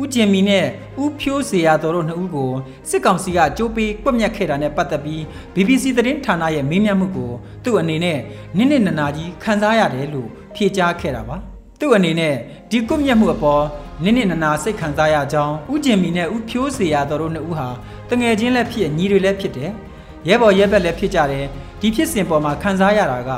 [0.00, 0.66] ဦးကျင်မီနဲ့
[1.02, 2.52] ဦးဖြိုးစေရတော်တို့နှစ်ဦးကို
[2.90, 5.20] စစ်ကောင်စီကကြိုးပေးကွက်မြက်ခဲ့တာနဲ့ပတ်သက်ပြီး
[5.54, 7.30] BBC သတင်းဌာနရဲ့မေးမြန်းမှုကို
[7.64, 8.18] သူ့အနေနဲ့
[8.56, 11.38] နစ်နစ်နာနာကြီးခန်းစားရတယ်လို့ဖြေကြားခဲ့တာပါ။
[11.80, 12.34] သူ့အနေနဲ့
[12.70, 13.64] ဒီကွမြတ်မှုအပေါ်
[14.04, 17.68] နစ်နစ်နာနာစိတ်ခံစားရကြောင်းဥကျင်မီနဲ့ဥဖြိုးစေရတော်တို့နှစ်ဦးဟာ
[18.10, 19.70] တငယ်ချင်းလည်းဖြစ်ညီတွေလည်းဖြစ်တယ်
[20.28, 21.46] ရဲဘော်ရဲဘက်လည်းဖြစ်ကြတယ်
[21.80, 23.30] ဒီဖြစ်စဉ်ပေါ်မှာခံစားရတာက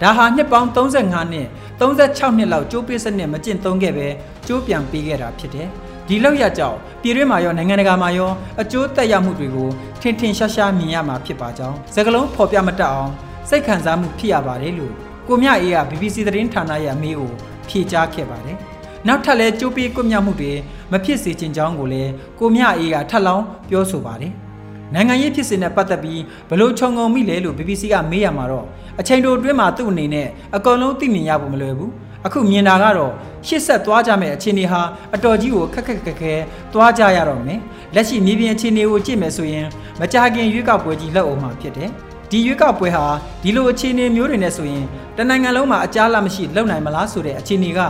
[0.00, 1.46] ဒါဟာနှစ်ပေါင်း35နှစ်
[1.80, 4.08] 36နှစ်လောက်ကျိုးပေးစနစ်မကျင့်သုံးခဲ့ပဲ
[4.46, 5.68] ကျိုးပြန်ပေးခဲ့တာဖြစ်တယ်
[6.08, 9.68] ဒီလောက်ရကြောင့်ပြည်တွင်းမှာရောနိုင်ငံတကာမှာရောအကျိုးသက်ရောက်မှုတွေကို
[10.00, 13.12] ထင်ထင်ရှားရှားမြင်ရမှာဖြစ်ပါကြောင်းစကလုံးဖော်ပြမတတ်အောင်
[13.48, 14.92] စိတ်ခံစားမှုဖြစ်ရပါတယ်လို့
[15.28, 17.32] ကိုမြအေးက BBC သတင်းဌာနရဲ့အမေးကို
[17.68, 18.56] ဖြေကြားခဲ့ပါတယ်။
[19.06, 20.52] နောက်ထပ်လဲကြိုးပေးကွမြောက်မှုတွေ
[20.92, 24.32] မဖြစ်စေချင်ကြောင်းကိုလည်းကိုမြအေးကထပ်လောင်းပြောဆိုပါတယ်။
[24.94, 26.20] နိုင်ငံရေးဖြစ်စဉ်နဲ့ပတ်သက်ပြီး
[26.50, 28.66] ဘလို့ခြုံငုံမိလဲလို့ BBC ကမေးရမှာတော့
[29.00, 31.90] အချိန်တိုအတွင်းမှာသူ့အနေနဲ့အကုန်လုံးသိမြင်ရဖို့မလွယ်ဘူး။
[32.26, 33.12] အခုမြင်တာကတော့
[33.46, 34.80] ရှစ်ဆက်သွားကြမယ့်အခြေအနေဟာ
[35.14, 36.34] အတော်ကြီးကိုခက်ခက်ခက်ခဲ
[36.72, 37.60] သွားကြရတော့မယ်။
[37.94, 39.66] လက်ရှိမြေပြင်အခြေအနေကိုကြည့်မယ်ဆိုရင်
[40.00, 41.90] မကြခင်ရွေးကောက်ပွဲကြီးလက်အောင်မှာဖြစ်တယ်။
[42.30, 43.04] ဒီရွေးကောက်ပွဲဟာ
[43.42, 44.84] ဒီလိုအခြေအနေမျိုးတွေနဲ့ဆိုရင်
[45.16, 47.80] တနိုင်ငံလုံးမှာအကြားလာမရှိလုံနိုင်မလားဆိုတဲ့အခြေအနေက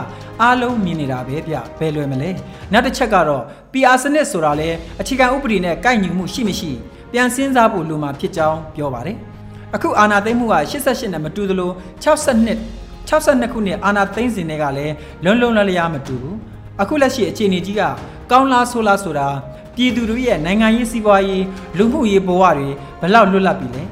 [0.42, 2.30] အားလုံးမြင်နေတာပဲဗျဘယ်လွယ်မလဲ
[2.72, 4.68] နောက်တစ်ချက်ကတော့ PR စနစ်ဆိုတာလဲ
[5.00, 6.70] အခြေခံဥပဒေနဲ့ကိုက်ညီမှုရှိမရှိ
[7.12, 9.16] ပြန်စင်းစားဖို့လိုမှာဖြစ်ကြောင်းပြောပါတယ်
[9.74, 11.70] အခုအာဏာသိမ်းမှုက88နဲ့မတူသလို
[12.04, 12.56] 62
[13.08, 14.94] 62ခုနှစ်အာဏာသိမ်းစဉ်တွေကလည်း
[15.24, 16.36] လွန်လွန်လလျားမတူဘူး
[16.82, 17.82] အခုလက်ရှိအခြေအနေကြီးက
[18.30, 19.28] ကောင်းလားဆိုလားဆိုတာ
[19.76, 21.44] ပြည်သူတို့ရဲ့နိုင်ငံရေးစီးပွားရေး
[21.78, 22.68] လူမှုရေးဘဝတွေ
[23.00, 23.82] ဘလောက်လွတ်လပ်ပြီလဲ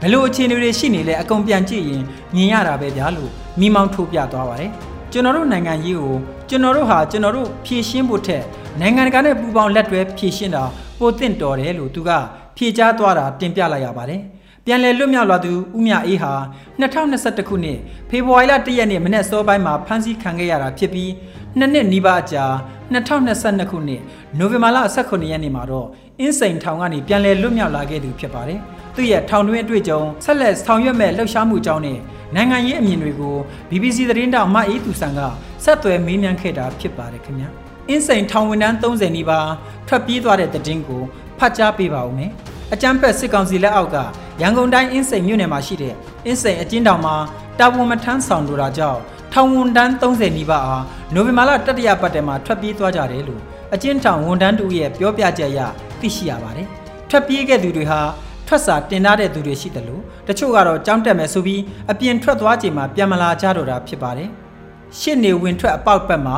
[0.00, 2.02] ဘယ်လိုအခြေအနေတွေရှိနေလဲအကုန်ပြန်ကြည့်ရင်
[2.34, 3.30] မြင်ရတာပဲဗျာလို့
[3.60, 4.70] မိမောင်းထိုးပြသွားပါတယ်
[5.12, 6.14] ကျွန်တော်တို့နိုင်ငံရေးကို
[6.48, 8.42] ကျွန်တော်တို့ဟာကျွန်တော်တို့ဖြည့်ရှင်းဖို့ထက်
[8.80, 10.64] နိုင်ငံတကာနဲ့ပူးပေါင်းလက်တွဲဖြည့်ရှင်းတာ
[10.98, 12.10] ပိုသင့်တော်တယ်လို့သူက
[12.56, 14.20] ဖြည့်ကြားသွားတာတင်ပြလိုက်ရပါတယ်
[14.64, 16.32] ပြန်လည်လွတ်မြောက်လာသူဦးမြအေးဟာ
[16.80, 17.78] 2021ခုနှစ်
[18.10, 21.10] ဖေဖော်ဝါရီလ1ရက်နေ့မနေ့စောပိုင်းမှာဖမ်းဆီးခံခဲ့ရတာဖြစ်ပြီး
[21.58, 22.44] နှစ်နှစ်နီးပါးအကြာ
[22.92, 24.02] 2022ခုနှစ်
[24.38, 25.86] နိုဝင်ဘာလ18ရက်နေ့မှာတော့
[26.20, 28.60] အင်းစိန်ထောင်ကနေပြန်လည်လွတ်မြောက်လာခဲ့သူဖြစ်ပါတယ်။
[28.98, 31.98] သူ့ရဲ့ထောင်တွင်းအတွေ့အကြုံဆက်လက်ဆောင်ရွက်မဲ့လှုပ်ရှားမှုအကြောင်းနဲ့
[32.34, 33.36] နိုင်ငံရေးအမြင်တွေကို
[33.70, 35.20] BBC သတင်းတောက်မအေးသူဆန်က
[35.64, 37.48] ဆက်သွယ်မေးမြန်းခဲ့တာဖြစ်ပါတယ်ခင်ဗျာ
[37.88, 39.48] အင်းစိန်ထောင်ဝန်ထမ်း30နီးပါး
[39.88, 41.02] ထွက်ပြေးသွားတဲ့သတင်းကို
[41.38, 42.30] ဖတ်ကြားပေးပါဦးမယ်
[42.72, 43.96] အကြမ်းဖက်စစ်ကောင်စီလက်အောက်က
[44.42, 47.16] ရန်ကုန်တိုင်းအင်းစိန်မြို့နယ်မှာရှိတဲ့အင်းစိန်အကျဉ်းတောင်မှာ
[47.58, 49.00] တာဝန်မထမ်းဆောင်လိုတာကြောင့်
[49.32, 50.84] ထောင်ဝန်ထမ်း30နီးပါးအား
[51.14, 53.42] နိုဝင်ဘာလတတိယပတ်ထဲမှာထွက်ပြေးသွားကြတယ်လို့
[53.74, 55.60] အကျဉ်းထောင်ဝန်ထမ်းတို့ရဲ့ပြောပြချက်အရ
[56.00, 56.68] သိရှိရပါတယ်
[57.10, 58.00] ထွက်ပြေးခဲ့သူတွေဟာ
[58.48, 64.28] ထွက်စာတင်ထားတဲ့သူတွေရှိတယ်လို့တချို့ကတော့ကြောင်းတက်မယ်ဆိုပြီးအပြင်ထွက်သွားချိန်မှာပြန်မလာကြတော့တာဖြစ်ပါတယ်။
[64.98, 66.36] ရှစ်နေဝင်ထွက်အပေါက်ဘက်မှာ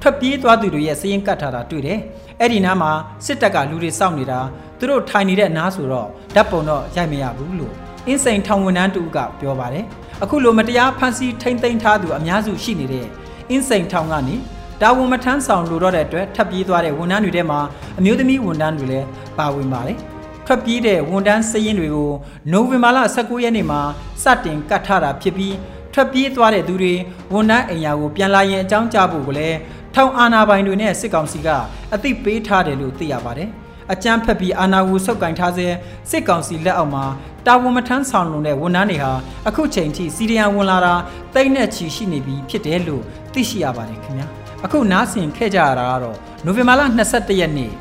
[0.00, 1.98] ထွက်ပြေးသွားသူတွေရဲ့စည်ရင်ကတ်ထားတာတွေ့တယ်။
[2.40, 2.90] အဲ့ဒီနားမှာ
[3.26, 4.40] စစ်တပ်ကလူတွေစောင့်နေတာ
[4.78, 7.74] သူတို့ထိုင်နေတဲ့နားဆိုတော့ဓာတ်ပုံတော့ရိုက်မရဘူးလို့
[8.06, 9.84] အင်းစိန်ထောင်ဝန်ထမ်းတူကပြောပါတယ်။
[10.22, 13.06] အခုလိုမတရားဖမ်းဆီးထိမ့်သိမ်းထားသူအများစုရှိနေတဲ့
[13.50, 14.36] အင်းစိန်ထောင်ကနေ
[14.82, 17.60] တာဝန်မထမ်းဆောင်လိုတော့တဲ့အတွက်ထပ်ပြေးသွားတဲ့ဝန်ထမ်းတွေထဲမှာ
[17.98, 19.06] အမျိုးသမီးဝန်ထမ်းတွေလည်း
[19.38, 19.98] ပါဝင်ပါတယ်။
[20.52, 22.12] ထွက်ပြေးတဲ့ဝန်တန်းစရင်တွေကို
[22.52, 23.80] နိုဝင်ဘာလ19ရက်နေ့မှာ
[24.22, 25.54] စတင်ကတ်ထားတာဖြစ်ပြီး
[25.92, 26.94] ထွက်ပြေးသွားတဲ့သူတွေ
[27.32, 29.58] ဝန်တန်းအိမ်ယာကိုပြန်လာရင်အကြောင်းကြားဖို့ကိုလည်း
[29.94, 31.48] ထောင်အာဏာပိုင်တွေနဲ့စစ်ကောင်စီက
[31.94, 33.48] အသိပေးထားတယ်လို့သိရပါတယ်။
[33.92, 35.66] အကြမ်းဖက်ပြီးအာဏာကိုဆုပ်ကင်ထားစေ
[36.10, 37.04] စစ်ကောင်စီလက်အောက်မှာ
[37.46, 39.12] တာဝန်မထမ်းဆောင်လုံတဲ့ဝန်ထမ်းတွေဟာ
[39.48, 40.94] အခုချိန်ထိစီရီယံဝင်လာတာ
[41.34, 44.26] တိတ်နဲ့ချီရှိနေပြီဖြစ်တယ်လို့သိရှိရပါတယ်ခင်ဗျာ။
[44.64, 47.72] အခုနားဆင်ခဲ့ကြရတာကတော့နိုဝင်ဘာလ22ရက်နေ့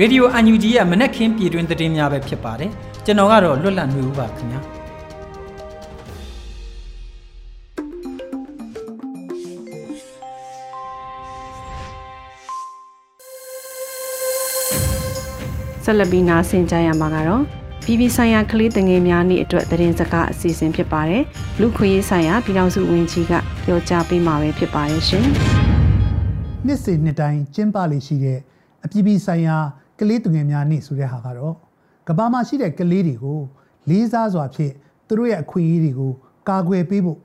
[0.00, 2.70] ရေဒီယိုအန်ယူဂျီရဲ့မနက်ခင်းပြည်တွင်သတင်းများပဲဖြစ်ပါတယ်
[3.04, 4.60] ကျွန်တော်ကတော့လွတ်လပ်နေဦးပါခင်ဗျာ
[15.84, 17.42] ဆက်လက်ပြီးနားဆင်ကြရမှာကတော့
[17.84, 21.22] ပြည်ပဆိုင်ရာကလေးတငယ်များနေ့အတွက်သတင်းစကားအစီအစဉ်ဖြစ်ပါတယ်
[21.60, 23.32] လူခွေးဆိုင်ရာပြည်ထောင်စုဝန်ကြီးက
[23.64, 25.26] ပြောကြားပေးမှာပဲဖြစ်ပါတယ်ရှင်။
[26.66, 28.38] နှစ်စဉ်နှစ်တိုင်းကျင်းပလေရှိတဲ့
[28.84, 29.56] အပြည်ပြည်ဆိုင်ရာ
[29.98, 31.54] ကလေးသူငယ်များနေ့ဆိုတဲ့ဟာကတော့
[32.08, 33.40] ကမ္ဘာမှာရှိတဲ့ကလေးတွေကို
[33.90, 34.72] လေးစားစွာဖြင့်
[35.06, 36.12] သူတို့ရဲ့အခွင့်အရေးတွေကို
[36.48, 37.18] ကာကွယ်ပေးဖို့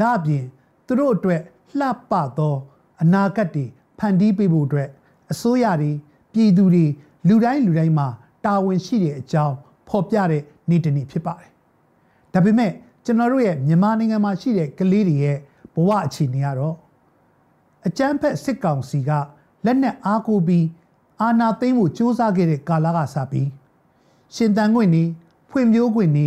[0.00, 0.44] ဒါအပြင်
[0.86, 1.40] သူတို့အတွက်
[1.78, 2.56] လှပသော
[3.02, 3.64] အနာဂတ်တွေ
[3.98, 4.88] ဖန်တီးပေးဖို့အတွက်
[5.32, 5.90] အစိုးရတွေ
[6.32, 6.84] ပြည်သူတွေ
[7.28, 8.08] လူတိုင်းလူတိုင်းမှာ
[8.44, 9.56] တာဝန်ရှိတဲ့အကြောင်း
[9.88, 11.50] ဖော်ပြတဲ့နေ့တစ်နေ့ဖြစ်ပါတယ်။
[12.34, 12.72] ဒါပေမဲ့
[13.04, 15.38] ကျွန်တော်တို့ရဲ့မြန်မာနိုင်ငံမှာရှိတဲ့ကလေးတွေရဲ့
[15.74, 16.76] ဘဝအခြေအနေကတော့
[17.86, 19.10] အကြမ်းဖက်စစ်ကောင်စီက
[19.64, 20.66] လက်နက်အားကိုပြီး
[21.22, 23.48] အာဏာသိမ်းဖို့စ조사ခဲ့တဲ့ကာလကစပြီး
[24.34, 25.04] ရှင်တန်ခွင့်နေ
[25.50, 26.26] ဖွံ့ဖြိုးခွင့်နေ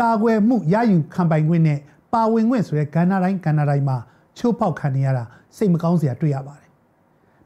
[0.00, 1.78] ကာကွယ်မှုရယူခံပိုင်ခွင့်နဲ့
[2.12, 3.96] ပါဝင်ခွင့်ဆိုတဲ့ကဏ္ဍတိုင်းကဏ္ဍတိုင်းမှာ
[4.38, 5.24] ချိုးဖောက်ခံနေရတာ
[5.56, 6.68] စိတ်မကောင်းစရာတွေ့ရပါတယ်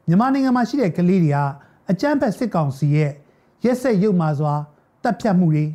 [0.07, 1.37] မြန်မာနိုင်ငံမှာရှိတဲ့ကလေးတွေက
[1.89, 3.11] အကြမ်းဖက်စစ်ကောင်စီရဲ့
[3.65, 4.53] ရက်ဆက်ရုပ်မာစွာ
[5.03, 5.65] တပ်ဖြတ်မှုတွေ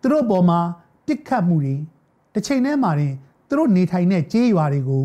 [0.00, 0.60] သူတို့ပေါ်မှာ
[1.06, 1.74] ပြစ်ခတ်မှုတွေ
[2.34, 3.14] တစ်ချိန်တည်းမှာတင်
[3.48, 5.04] သူတို့နေထိုင်တဲ့ကြေးရွာတွေကို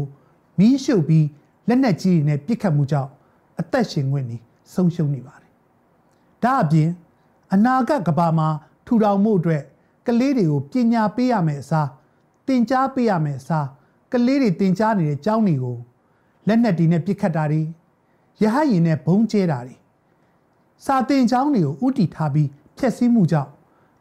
[0.60, 1.26] မီးရှို့ပြီး
[1.67, 3.10] လက်နက်ကြီးတွေနဲ့ပြစ်ခတ်မှုကြောင့်
[3.60, 4.38] အသက်ရှင်ခွင့်နေ
[4.74, 5.52] ဆုံးရှုံးနေပါတယ်။
[6.44, 6.90] ဒါအပြင်
[7.54, 8.48] အနာဂတ်ကဘာမှာ
[8.86, 9.64] ထူထောင်မှုအတွက်
[10.08, 11.90] ကလေးတွေကိုပညာပေးရမယ်အစား
[12.48, 13.68] တင် जा ပေးရမယ်အစား
[14.12, 15.78] ကလေးတွေတင် जा နေတဲ့ကျောင်းတွေကို
[16.48, 17.62] လက်နက်တွေနဲ့ပြစ်ခတ်တာတွေ
[18.42, 19.76] ရဟရင်နဲ့ဘုံကျဲတာတွေ
[20.86, 23.52] စာတင်ကျောင်းတွေကိုဥတီထားပြီးဖျက်ဆီးမှုကြောင့်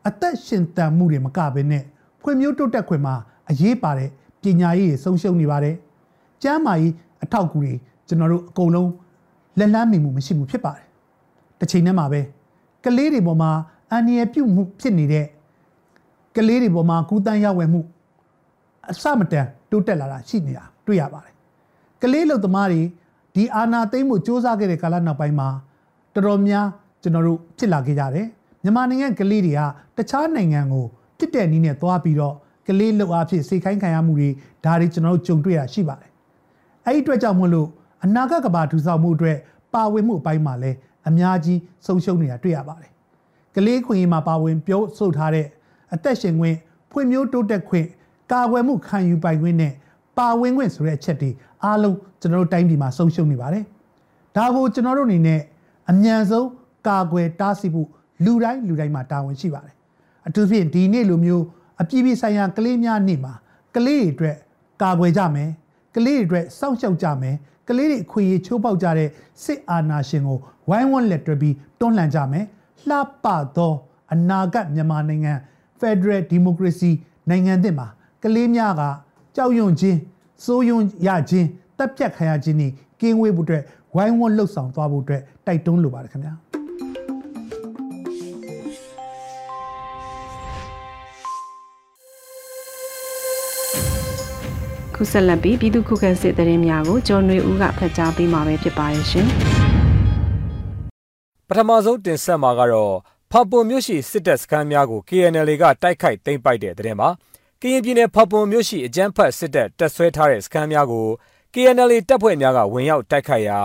[0.09, 1.85] အသက်ရှင်တန်မှုတွေမကဘဲနဲ့
[2.21, 3.15] ဖွံ့ဖြိုးတိုးတက်ခွင့်မှာ
[3.51, 4.11] အရေးပါတဲ့
[4.43, 5.77] ပညာရေးတွေဆုံးရှုံးနေပါတယ်။
[6.43, 7.73] ကျမ်းမာရေးအထောက်အကူတွေ
[8.09, 8.91] ကျွန်တော်တို့အကုန်လုံး
[9.61, 10.87] လက်လန်းမိမှုမရှိဘူးဖြစ်ပါတယ်။
[11.61, 12.20] တစ်ချိန်တည်းမှာပဲ
[12.85, 13.51] ကလေးတွေပေါ်မှာ
[13.92, 15.27] အန္တရာယ်ပြုမှုဖြစ်နေတဲ့
[16.37, 17.81] ကလေးတွေပေါ်မှာကူးတန်းရောက်ဝယ်မှု
[18.90, 21.35] အစမတန်တိုးတက်လာတာရှိနေတာတွေ့ရပါတယ်။
[22.03, 22.83] ကလေးလူသမားတွေ
[23.35, 25.49] ဒီအာနာသိမ့်မှုစ조사ခဲ့တဲ့ကာလနောက်ပိုင်းမှာ
[26.14, 26.66] တော်တော်များ
[27.03, 28.27] ကျွန်တော်တို့ဖြစ်လာခဲ့ကြတယ်။
[28.62, 29.61] မြန်မာနိုင်ငံကလေးတွေက
[29.96, 30.85] တခြားနိုင်ငံကို
[31.18, 32.35] ပြစ်တဲ့နည်းနဲ့သွားပြီးတော့
[32.68, 34.29] ကလေးလှုပ်အားဖြင့်စိတ်ခိုင်းခံရမှုတွေ
[34.64, 36.11] ဒါတွေကျွန်တော်တို့ကြုံတွေ့ရရှိပါတယ်။
[36.87, 37.68] အဲ့ဒီအတွက်ကြောင့်မလို့
[38.05, 39.37] အနာဂတ်ကဘာထူဆောက်မှုအတွက်
[39.75, 40.77] ပါဝင်မှုအပိုင်းမှာလည်း
[41.09, 42.91] အများကြီးဆုံးရှုံးနေတာတွေ့ရပါတယ်။
[43.55, 45.47] ကလေးခွင့်ရေးမှာပါဝင်ပြောဆိုထားတဲ့
[45.95, 46.57] အသက်ရှင်ခွင့်
[46.91, 47.87] ဖွံ့ဖြိုးတိုးတက်ခွင့်
[48.33, 49.73] ကာကွယ်မှုခံယူပိုင်ခွင့်နဲ့
[50.19, 51.31] ပါဝင်ခွင့်ဆိုတဲ့အချက်တွေ
[51.65, 53.65] အားလုံးကျွန်တော်တို့တိုင်းပြည်မှာဆုံးရှုံးနေပါတယ်။
[54.37, 55.41] ဒါကိုကျွန်တော်တို့အနေနဲ့
[55.91, 56.49] အမြန်ဆုံး
[56.89, 57.89] ကာကွယ်တားဆီးဖို့
[58.25, 59.75] လူတိုင်းလူတိုင်းမှာတာဝန်ရှိပါတယ်။
[60.27, 61.45] အထူးဖြင့်ဒီနေ့လိုမျိုး
[61.81, 63.35] အပြည်ပြည်ဆိုင်ရာကလေးများနေ့မှာ
[63.75, 64.37] ကလေးတွေအတွက်
[64.83, 65.51] ကာကွယ်ကြမယ်။
[65.96, 67.37] ကလေးတွေအတွက်စောင့်ရှောက်ကြမယ်။
[67.68, 69.09] ကလေးတွေအခွင့်အရေးချိုးပေါက်ကြတဲ့
[69.44, 72.44] စစ်အာဏာရှင်ကိုဝိုင်းဝန်းလက်တွဲပြီးတွန်းလှန်ကြမယ်။
[72.88, 73.26] လှပ
[73.57, 73.72] သော
[74.12, 75.33] အနာဂတ်မြန်မာနိုင်ငံ
[75.81, 76.90] Federal Democracy
[77.31, 77.87] နိုင်ငံသစ်မှာ
[78.22, 78.83] ကလေးများက
[79.37, 79.98] ကြောက်ရွံ့ခြင်း
[80.44, 81.46] စိုးရွံ့ရခြင်း
[81.79, 83.62] တပ်ဖြတ်ခံရခြင်းนี่ကင်းဝေးဖို့အတွက်
[83.96, 86.35] ဝိုင်းဝန်းလှုပ်ဆောင်သွားဖို့အတွက်တိုက်တွန်းလိုပါတယ်ခင်ဗျာ
[95.03, 99.27] ခုဆက်လက်ပြီးပြည်သူခုခံစစ်တရင်များကိုကျော်နွေဦးကဖတ်ကြားပေးမှာပဲဖြစ်ပါရဲ့ရှင်
[101.49, 102.95] ပထမဆုံးတင်ဆက်မှာကတော့
[103.31, 107.09] ဖပွန်မြို့ရှိစစ်တပ်စခန်းများကို KNL ကတိုက်ခိုက်သိမ်းပိုက်တဲ့တဲ့မှာ
[107.61, 111.07] ကရင်ပြည်နယ်ဖပွန်မြို့ရှိအကြမ်းဖက်စစ်တပ်တပ်ဆွဲထားတဲ့စခန်းများကို
[111.55, 113.59] KNL တပ်ဖွဲ့များကဝင်ရောက်တိုက်ခိုက်ရာ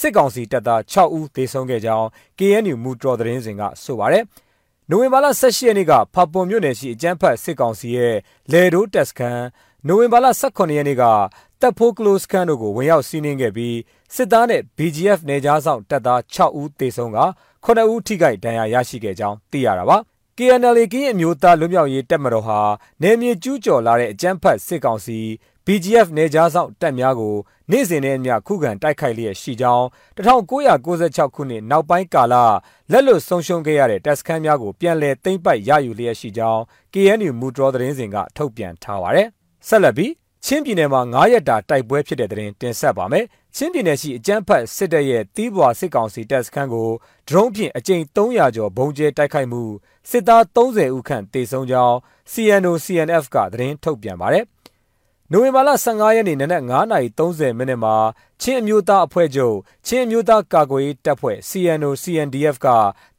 [0.00, 2.06] စစ်ကောင်စီတပ်သား6ဦးသေဆုံးခဲ့ကြောင်း
[2.38, 4.24] KNU မူတော်သတင်းစဉ်ကဆိုပါတယ်။
[4.90, 8.16] နိုဝင်ဘာလ18ရက်နေ့ကဖပွန်မြို့နယ်ရှိအကြမ်းဖက်စစ်ကောင်စီရဲ့
[8.52, 9.42] လေဒိုတပ်စခန်း
[9.88, 11.04] နိုဝင်ဘာလ18ရက်နေ့က
[11.60, 13.76] တပ်ဖိုးကလိုစခန်းတို့ကိုဝင်ရောက်စီးနင်းခဲ့ပြီး
[14.14, 17.18] စစ်သားနဲ့ BGF နေကြားဆောင်တပ်သား6ဦးသေဆုံးက
[17.64, 19.96] 9ဦးထိခိုက်ဒဏ်ရာရရှိခဲ့ကြောင်းသိရတာပါ။
[20.38, 22.60] KNL ကင်းအမျိုးသားလွတ်မြောက်ရေးတပ်မတော်ဟာ
[23.02, 25.18] နယ်မြေကျူးကျော်လာတဲ့အကြမ်းဖက်စစ်ကောင်စီ
[25.66, 27.36] BGF နေကြားဆောင်တပ်များကို
[27.70, 29.84] နေ့စဉ်နဲ့အမျှခုခံတိုက်ခိုက်လျက်ရှိကြောင်း
[30.16, 32.34] 1996ခုနှစ်နောက်ပိုင်းကာလ
[32.92, 36.60] လက်လွတ်ဆုံးရှုံးခဲ့ရတဲ့တပ်စခန်းများကိုပြန်လည်သိမ်းပိုက်ရယူလျက်ရှိကြောင်း
[36.92, 39.30] KNU မူတော်သတင်းစဉ်ကထုတ်ပြန်ထားပါတယ်။
[39.68, 40.12] ဆက်လက်ပြီး
[40.44, 43.24] ချင်းပြည်နယ်မှာ9ရက်တာတိုက်ပွဲဖြစ်တဲ့တဲ့တင်တင်ဆက်ပါမယ်။
[43.56, 46.90] ချင်းပြည်နယ်ရှိအကြမ်းဖက်စစ်တပ်ရဲ့တီးပွာစစ်ကောင်စီတပ်စခန်းကို
[47.28, 49.62] ဒရုန်းဖြင့်အကြိမ်300ကျော်ဘုံကျဲတိုက်ခိုက်မှု
[50.10, 51.96] စစ်သား30ဦးခန့်တေဆုံးကြောင်း
[52.32, 54.46] CNO CNF ကသတင်းထုတ်ပြန်ပါတယ်။
[55.34, 57.94] နိုဝင်ဘာလ15ရက်နေ့နနက်9:30မိနစ်မှာ
[58.42, 62.68] ချင်းအမျိုးသားအဖွဲ့ချုပ်ချင်းအမျိုးသားကာကွယ်ရေးတပ်ဖွဲ့ CNO CNDF က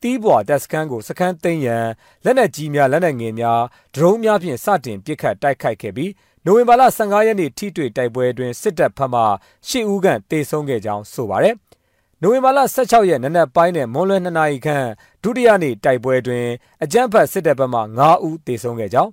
[0.02, 1.86] တီးပွာတပ်စခန်းကိုစခန်းသိမ်းရန်
[2.26, 3.62] လက်နက်ကြီးများလက်နက်ငယ်များ
[3.96, 6.12] ဒရုန်းများဖြင့်စတင်ပစ်ခတ်တိုက်ခိုက်ခဲ့ပြီး
[6.46, 9.22] နိုဝင်ဘာလ15ရက်နေ့ထိတွေ့တိုက်ပွဲအတွင်းစစ်တပ်ဖက်မှ
[9.70, 11.56] 10ဦးခန့်တေဆုံးခဲ့ကြောင်းဆိုပါတယ်။
[12.22, 14.88] နိုဝင်ဘာလ16ရက်နနက်ပိုင်းနဲ့မွန်းလွဲ2နာရီခန့်
[15.24, 16.50] ဒုတိယနေ့တိုက်ပွဲအတွင်း
[16.84, 19.12] အကြမ်းဖက်စစ်တပ်ဘက်မှ9ဦးတေဆုံးခဲ့ကြောင်း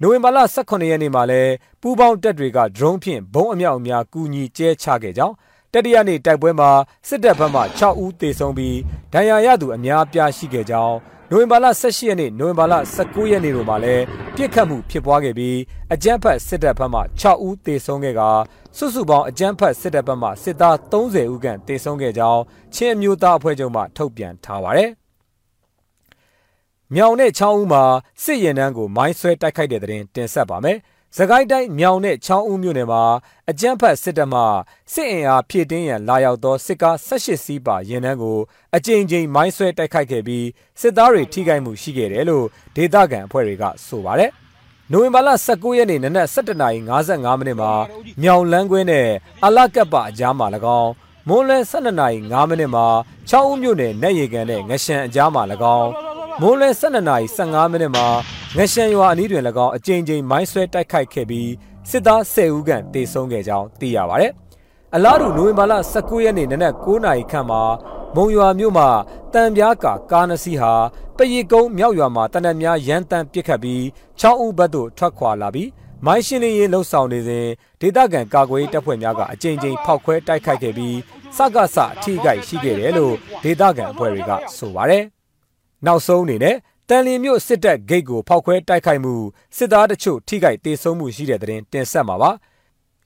[0.00, 5.34] နိုဝင်ဘာလ18ရက်နေ့မှာလည်းပူးပေါင်းတပ်တွေကဒရုန်းဖြင့်ဘုံအမြောက်အများကူညီကျဲချခဲ့ကြောင်း
[5.72, 6.70] တတိယနေ့တိုက်ပွဲမှာ
[7.08, 8.76] စစ်တပ်ဘက်မှ6ဦးသေဆုံးပြီး
[9.12, 10.96] ဒဏ်ရာရသူအများအပြားရှိခဲ့ကြောင်း
[11.30, 14.04] နိုဝင်ဘာလ18ရက်နေ့နိုဝင်ဘာလ19ရက်နေ့တို့မှာလည်း
[14.36, 15.56] ပြစ်ခတ်မှုဖြစ်ပွားခဲ့ပြီး
[15.92, 18.22] အကြမ်းဖက်စစ်တပ်ဘက်မှ6ဦးသေဆုံးခဲ့က
[18.76, 22.42] စုစုပေါင်းအကြမ်းဖက်စစ်တပ်ဘက်မှစစ်သား30ဦးခန့်သေဆုံးခဲ့ကြောင်း
[22.74, 24.90] ချင်းအမျိုးသားအဖွဲ့ချုပ်မှထုတ်ပြန်ထားပါတယ်။
[26.94, 27.82] မြောင်နဲ့ချောင်းဦးမှာ
[28.22, 30.78] စစ်ရင်တန်းကိုမိုင်းဆွဲတိုက်ခိုက်တဲ့တဲ့တင်ဆက်ပါမယ်။
[31.16, 33.02] စကိုင်းတိုင်းမြောင်နဲ့ချောင်းဦးမြို့နယ်မှာ
[33.50, 34.42] အကြမ်းဖက်စစ်တပ်မှ
[34.92, 38.38] စစ်အင်အားဖြည့်တင်းရန်လာရောက်သောစစ်ကား18စီးပါရင်နှန်းကို
[38.76, 40.46] အကြိမ်ကြိမ်မိုင်းဆွဲတိုက်ခိုက်ခဲ့ပြီး
[40.80, 44.30] စစ်သားတွေထိခိုက်မှုရှိခဲ့တယ်လို့ဒေသခံအဖွဲ့တွေကဆိုပါတယ်။
[44.92, 47.72] နိုဝင်ဘာလ19ရက်နေ့နနက်7:55မိနစ်မှာ
[48.22, 49.08] မြောင်လန်းကွင်းနဲ့
[49.44, 50.46] အလကပ်ပါအကြားမှာ၎
[50.80, 50.90] င်း
[51.28, 52.86] မွန်းလွဲ12:05မိနစ်မှာ
[53.28, 55.42] ချောင်းဦးမြို့နယ်နက်ရီကန်နဲ့ငရှမ်းအကြားမှာ၎
[55.78, 55.90] င်း
[56.40, 58.06] မွန်းလွဲ12:15မိနစ်မှာ
[58.56, 61.50] ငရှန်ရွာအနီးတွင်၎င်းအကြိမ်ကြိမ်မိုင်းဆွဲတိုက်ခိုက်ခဲ့ပြီး
[61.90, 64.32] စစ်သား10ဦးခန့်တေဆုံးခဲ့ကြောင်းသိရပါတယ်။
[64.94, 67.62] အလားတူနိုဝင်ဘာလ19ရက်နေ့နနက်9နာရီခန့်မှာ
[68.16, 68.88] မုံရွာမြို့မှာ
[69.34, 70.72] တံပြားကာကားနစီဟာ
[71.16, 73.82] ပရိကုန်းမြောက်ရွာမှာတနက်များရန်တမ်းပစ်ခတ်ပြီး
[74.20, 75.68] 6ဦးဘက်သို့ထွက်ခွာလာပြီး
[76.06, 77.46] မိုင်းရှင်းလင်းရေးလှုပ်ဆောင်နေစဉ်
[77.80, 80.96] ဒေသခံကာကွယ်တပ်ဖွဲ့များကအကြိမ်ကြိမ်ဖောက်ခွဲတိုက်ခိုက်ခဲ့ပြီး
[81.36, 85.04] စကစအထိကိရှိခဲ့တယ်လို့ဒေသခံအဖွဲ့တွေကဆိုပါတယ်။
[85.86, 86.56] နောက်ဆုံးအနေနဲ့
[86.90, 89.14] တန်လင်းမြို့စစ်တပ်ဂိတ်ကိုဖောက်ခွဲတိုက်ခိုက်မှု
[89.56, 92.30] စစ်သားတချို့ထိခိုက်ဒေဆုံးမှုရှိတဲ့တဲ့တင်တင်ဆက်မှာပါ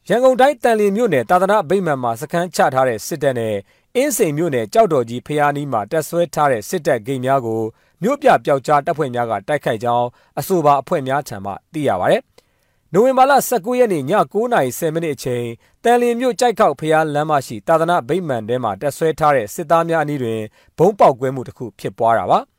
[0.09, 3.55] ရန်ကုန်တိုင်းတန်လင်းမြို့နယ်တာသနာဗိမာန်မှာစခန်းချထားတဲ့စစ်တပ်နဲ့
[3.97, 7.61] အင်းစိန်မြို့နယ်ကြောက်တော်ကြီးဖျားနီးမှာတက်ဆွဲထားတဲ့စစ်တပ်ဂိတ်များကို
[8.03, 10.07] မြို့ပြပျောက်ကြားတပ်ဖွဲ့များကတိုက်ခိုက်ကြောင်း
[10.39, 12.17] အဆိုပါအဖွဲ့များထံမှသိရပါဗျ။
[12.93, 15.45] နိုဝင်ဘာလ19ရက်နေ့ည9:10မိနစ်အချိန်
[15.85, 20.41] တန်လင်းမြို့ကြိုက်ခောက်ဖျားလမ်းမရှိတာသနာဗိမာန်ထဲမှာတက်ဆွဲထားတဲ့စစ်သားများအနည်းတွင်
[20.79, 22.41] ဘုံပေါက်ကွဲမှုတစ်ခုဖြစ်ပွားတာပါ။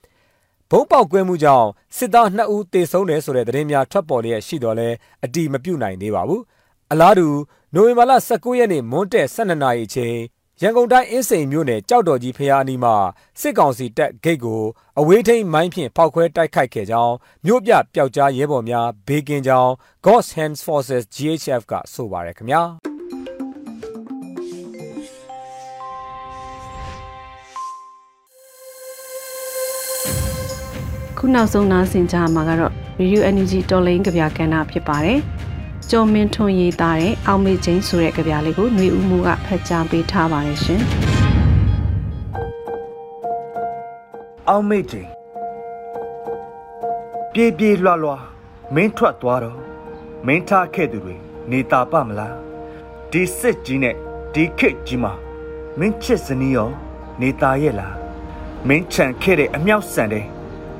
[0.75, 4.89] ဘုံပေါက်ကွဲမှုကြောင့်စစ်သား2ဦးသေဆုံးတယ်ဆိုတဲ့သတင်းများထွက်ပေါ်လျက်ရှိတော်လဲ
[5.23, 6.41] အတိမပြုတ်နိုင်သေးပါဘူး။
[6.91, 7.27] အလားတူ
[7.73, 10.17] နိုဝင်ဘာလ19ရက်နေ့မွန်းတက်12နာရီအချိန်
[10.61, 12.95] ရန်ကုန်တိုင်းအင်းစိန်မြို့နယ်ကြောက်တော်ကြီးဖျားအနီးမှာ
[13.41, 14.61] စစ်ကောင်စီတပ်ဂိတ်ကို
[14.99, 17.13] အဝေးထိန်မိုင်းဖြင့်ဖောက်ခွဲတိုက်ခိုက်ခဲ့ကြောင်း
[17.45, 19.71] မြို့ပြပျောက်ကြားရဲဘော်များဘေးကင်းကြောင်း
[20.05, 22.63] God's Hands Forces GHF ကဆိုပါရခင်ဗျာ။
[31.25, 35.19] ခုနောက်ဆုံးနားဆင်ကြမှာကတော့ Radio Energy တော်လိုင်းကြပြကဏ္ဍဖြစ်ပါတယ်။
[35.89, 40.81] ကျော်မင်းထွန်းရေးသားတဲ့အောင်မေချင်းဆိုတဲ့ကြပြလေးကိုຫນွေဦးမှုကဖတ်ကြားပေးထားပါတယ်ရှင်။
[44.49, 45.09] အောင်မေချင်း
[47.33, 48.21] ပြေးပြေးလွှားလွှား
[48.75, 49.57] မင်းထွက်သွားတော့
[50.27, 51.15] မင်းထားခဲ့သူတွေ
[51.51, 52.35] နေတာပမလား
[53.11, 53.95] ဒီစစ်ကြီးနဲ့
[54.33, 55.13] ဒီခစ်ကြီးမှာ
[55.79, 56.69] မင်းချစ်စနီးရော
[57.21, 57.95] နေတာရဲ့လား
[58.67, 60.25] မင်းခြံခဲ့တဲ့အမြောက်ဆန်တဲ့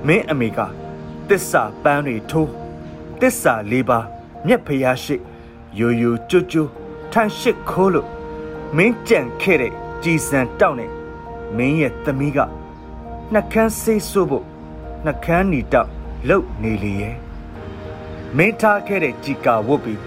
[0.08, 0.60] မင်းအမေက
[1.30, 2.50] တစ္ဆာပန်းတွေထိုး
[3.22, 4.00] တစ္ဆာလေးပါ
[4.46, 5.16] မြက်ဖျားရှိ
[5.80, 6.64] ယိုယိုကြွကြွ
[7.12, 8.08] ထန်ရှိခိုးလို့
[8.78, 10.92] မင်းကြံခဲ့တဲ့ကြည်စံတောက်နဲ့
[11.58, 12.40] မင်းရဲ့သမီးက
[13.34, 14.46] နှကန်းဆေးဆိုးဖို့
[15.06, 15.90] နှကန်းနီတောက်
[16.28, 17.16] လှုပ်နေလေရဲ့
[18.38, 20.02] မင်းထားခဲ့တဲ့ကြည်ကာဝတ်ပြီး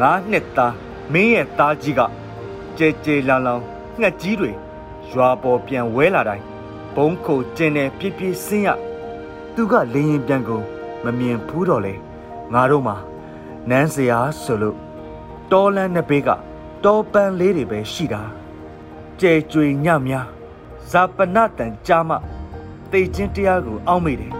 [0.00, 0.74] ငါးနှစ်သား
[1.12, 2.00] မင်းရဲ့သားကြီးက
[2.78, 3.62] ကြဲကြဲလောင်လောင်
[4.00, 4.50] ငှက်ကြီးတွေ
[5.10, 6.44] ရွာပေါ်ပြန်ဝဲလာတိုင်း
[6.94, 8.68] ဘုံခိုကျင်းတယ်ပြပြစင်းရ
[9.60, 10.64] သူကလေရင်ပြန်ကုန်
[11.04, 11.94] မမြင်ဘူးတော့လေ
[12.52, 12.96] ငါတို့မှာ
[13.68, 14.76] နန်းစရာဆိုလို့
[15.50, 16.28] တောလန်းနှစ်ဘေးက
[16.84, 18.22] တောပန်းလေးတွေပဲရှိတာ
[19.20, 20.26] ကြဲကြွေညများ
[20.90, 22.16] ဇာပနတန်ကြားမှ
[22.92, 24.32] တေချင်းတရားကိုအောက်မိတယ်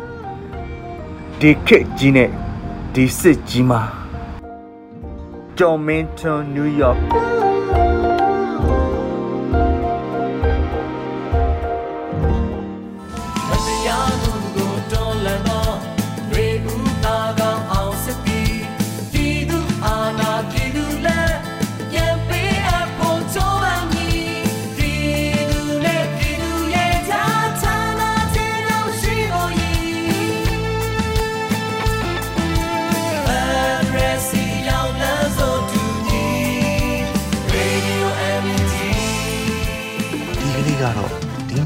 [1.41, 2.31] ဒီခက်ကြီးနဲ့
[2.95, 3.81] ဒီစစ်ကြီးမှာ
[5.59, 7.38] ကျော်မင်းထွန်းနယူးယောက်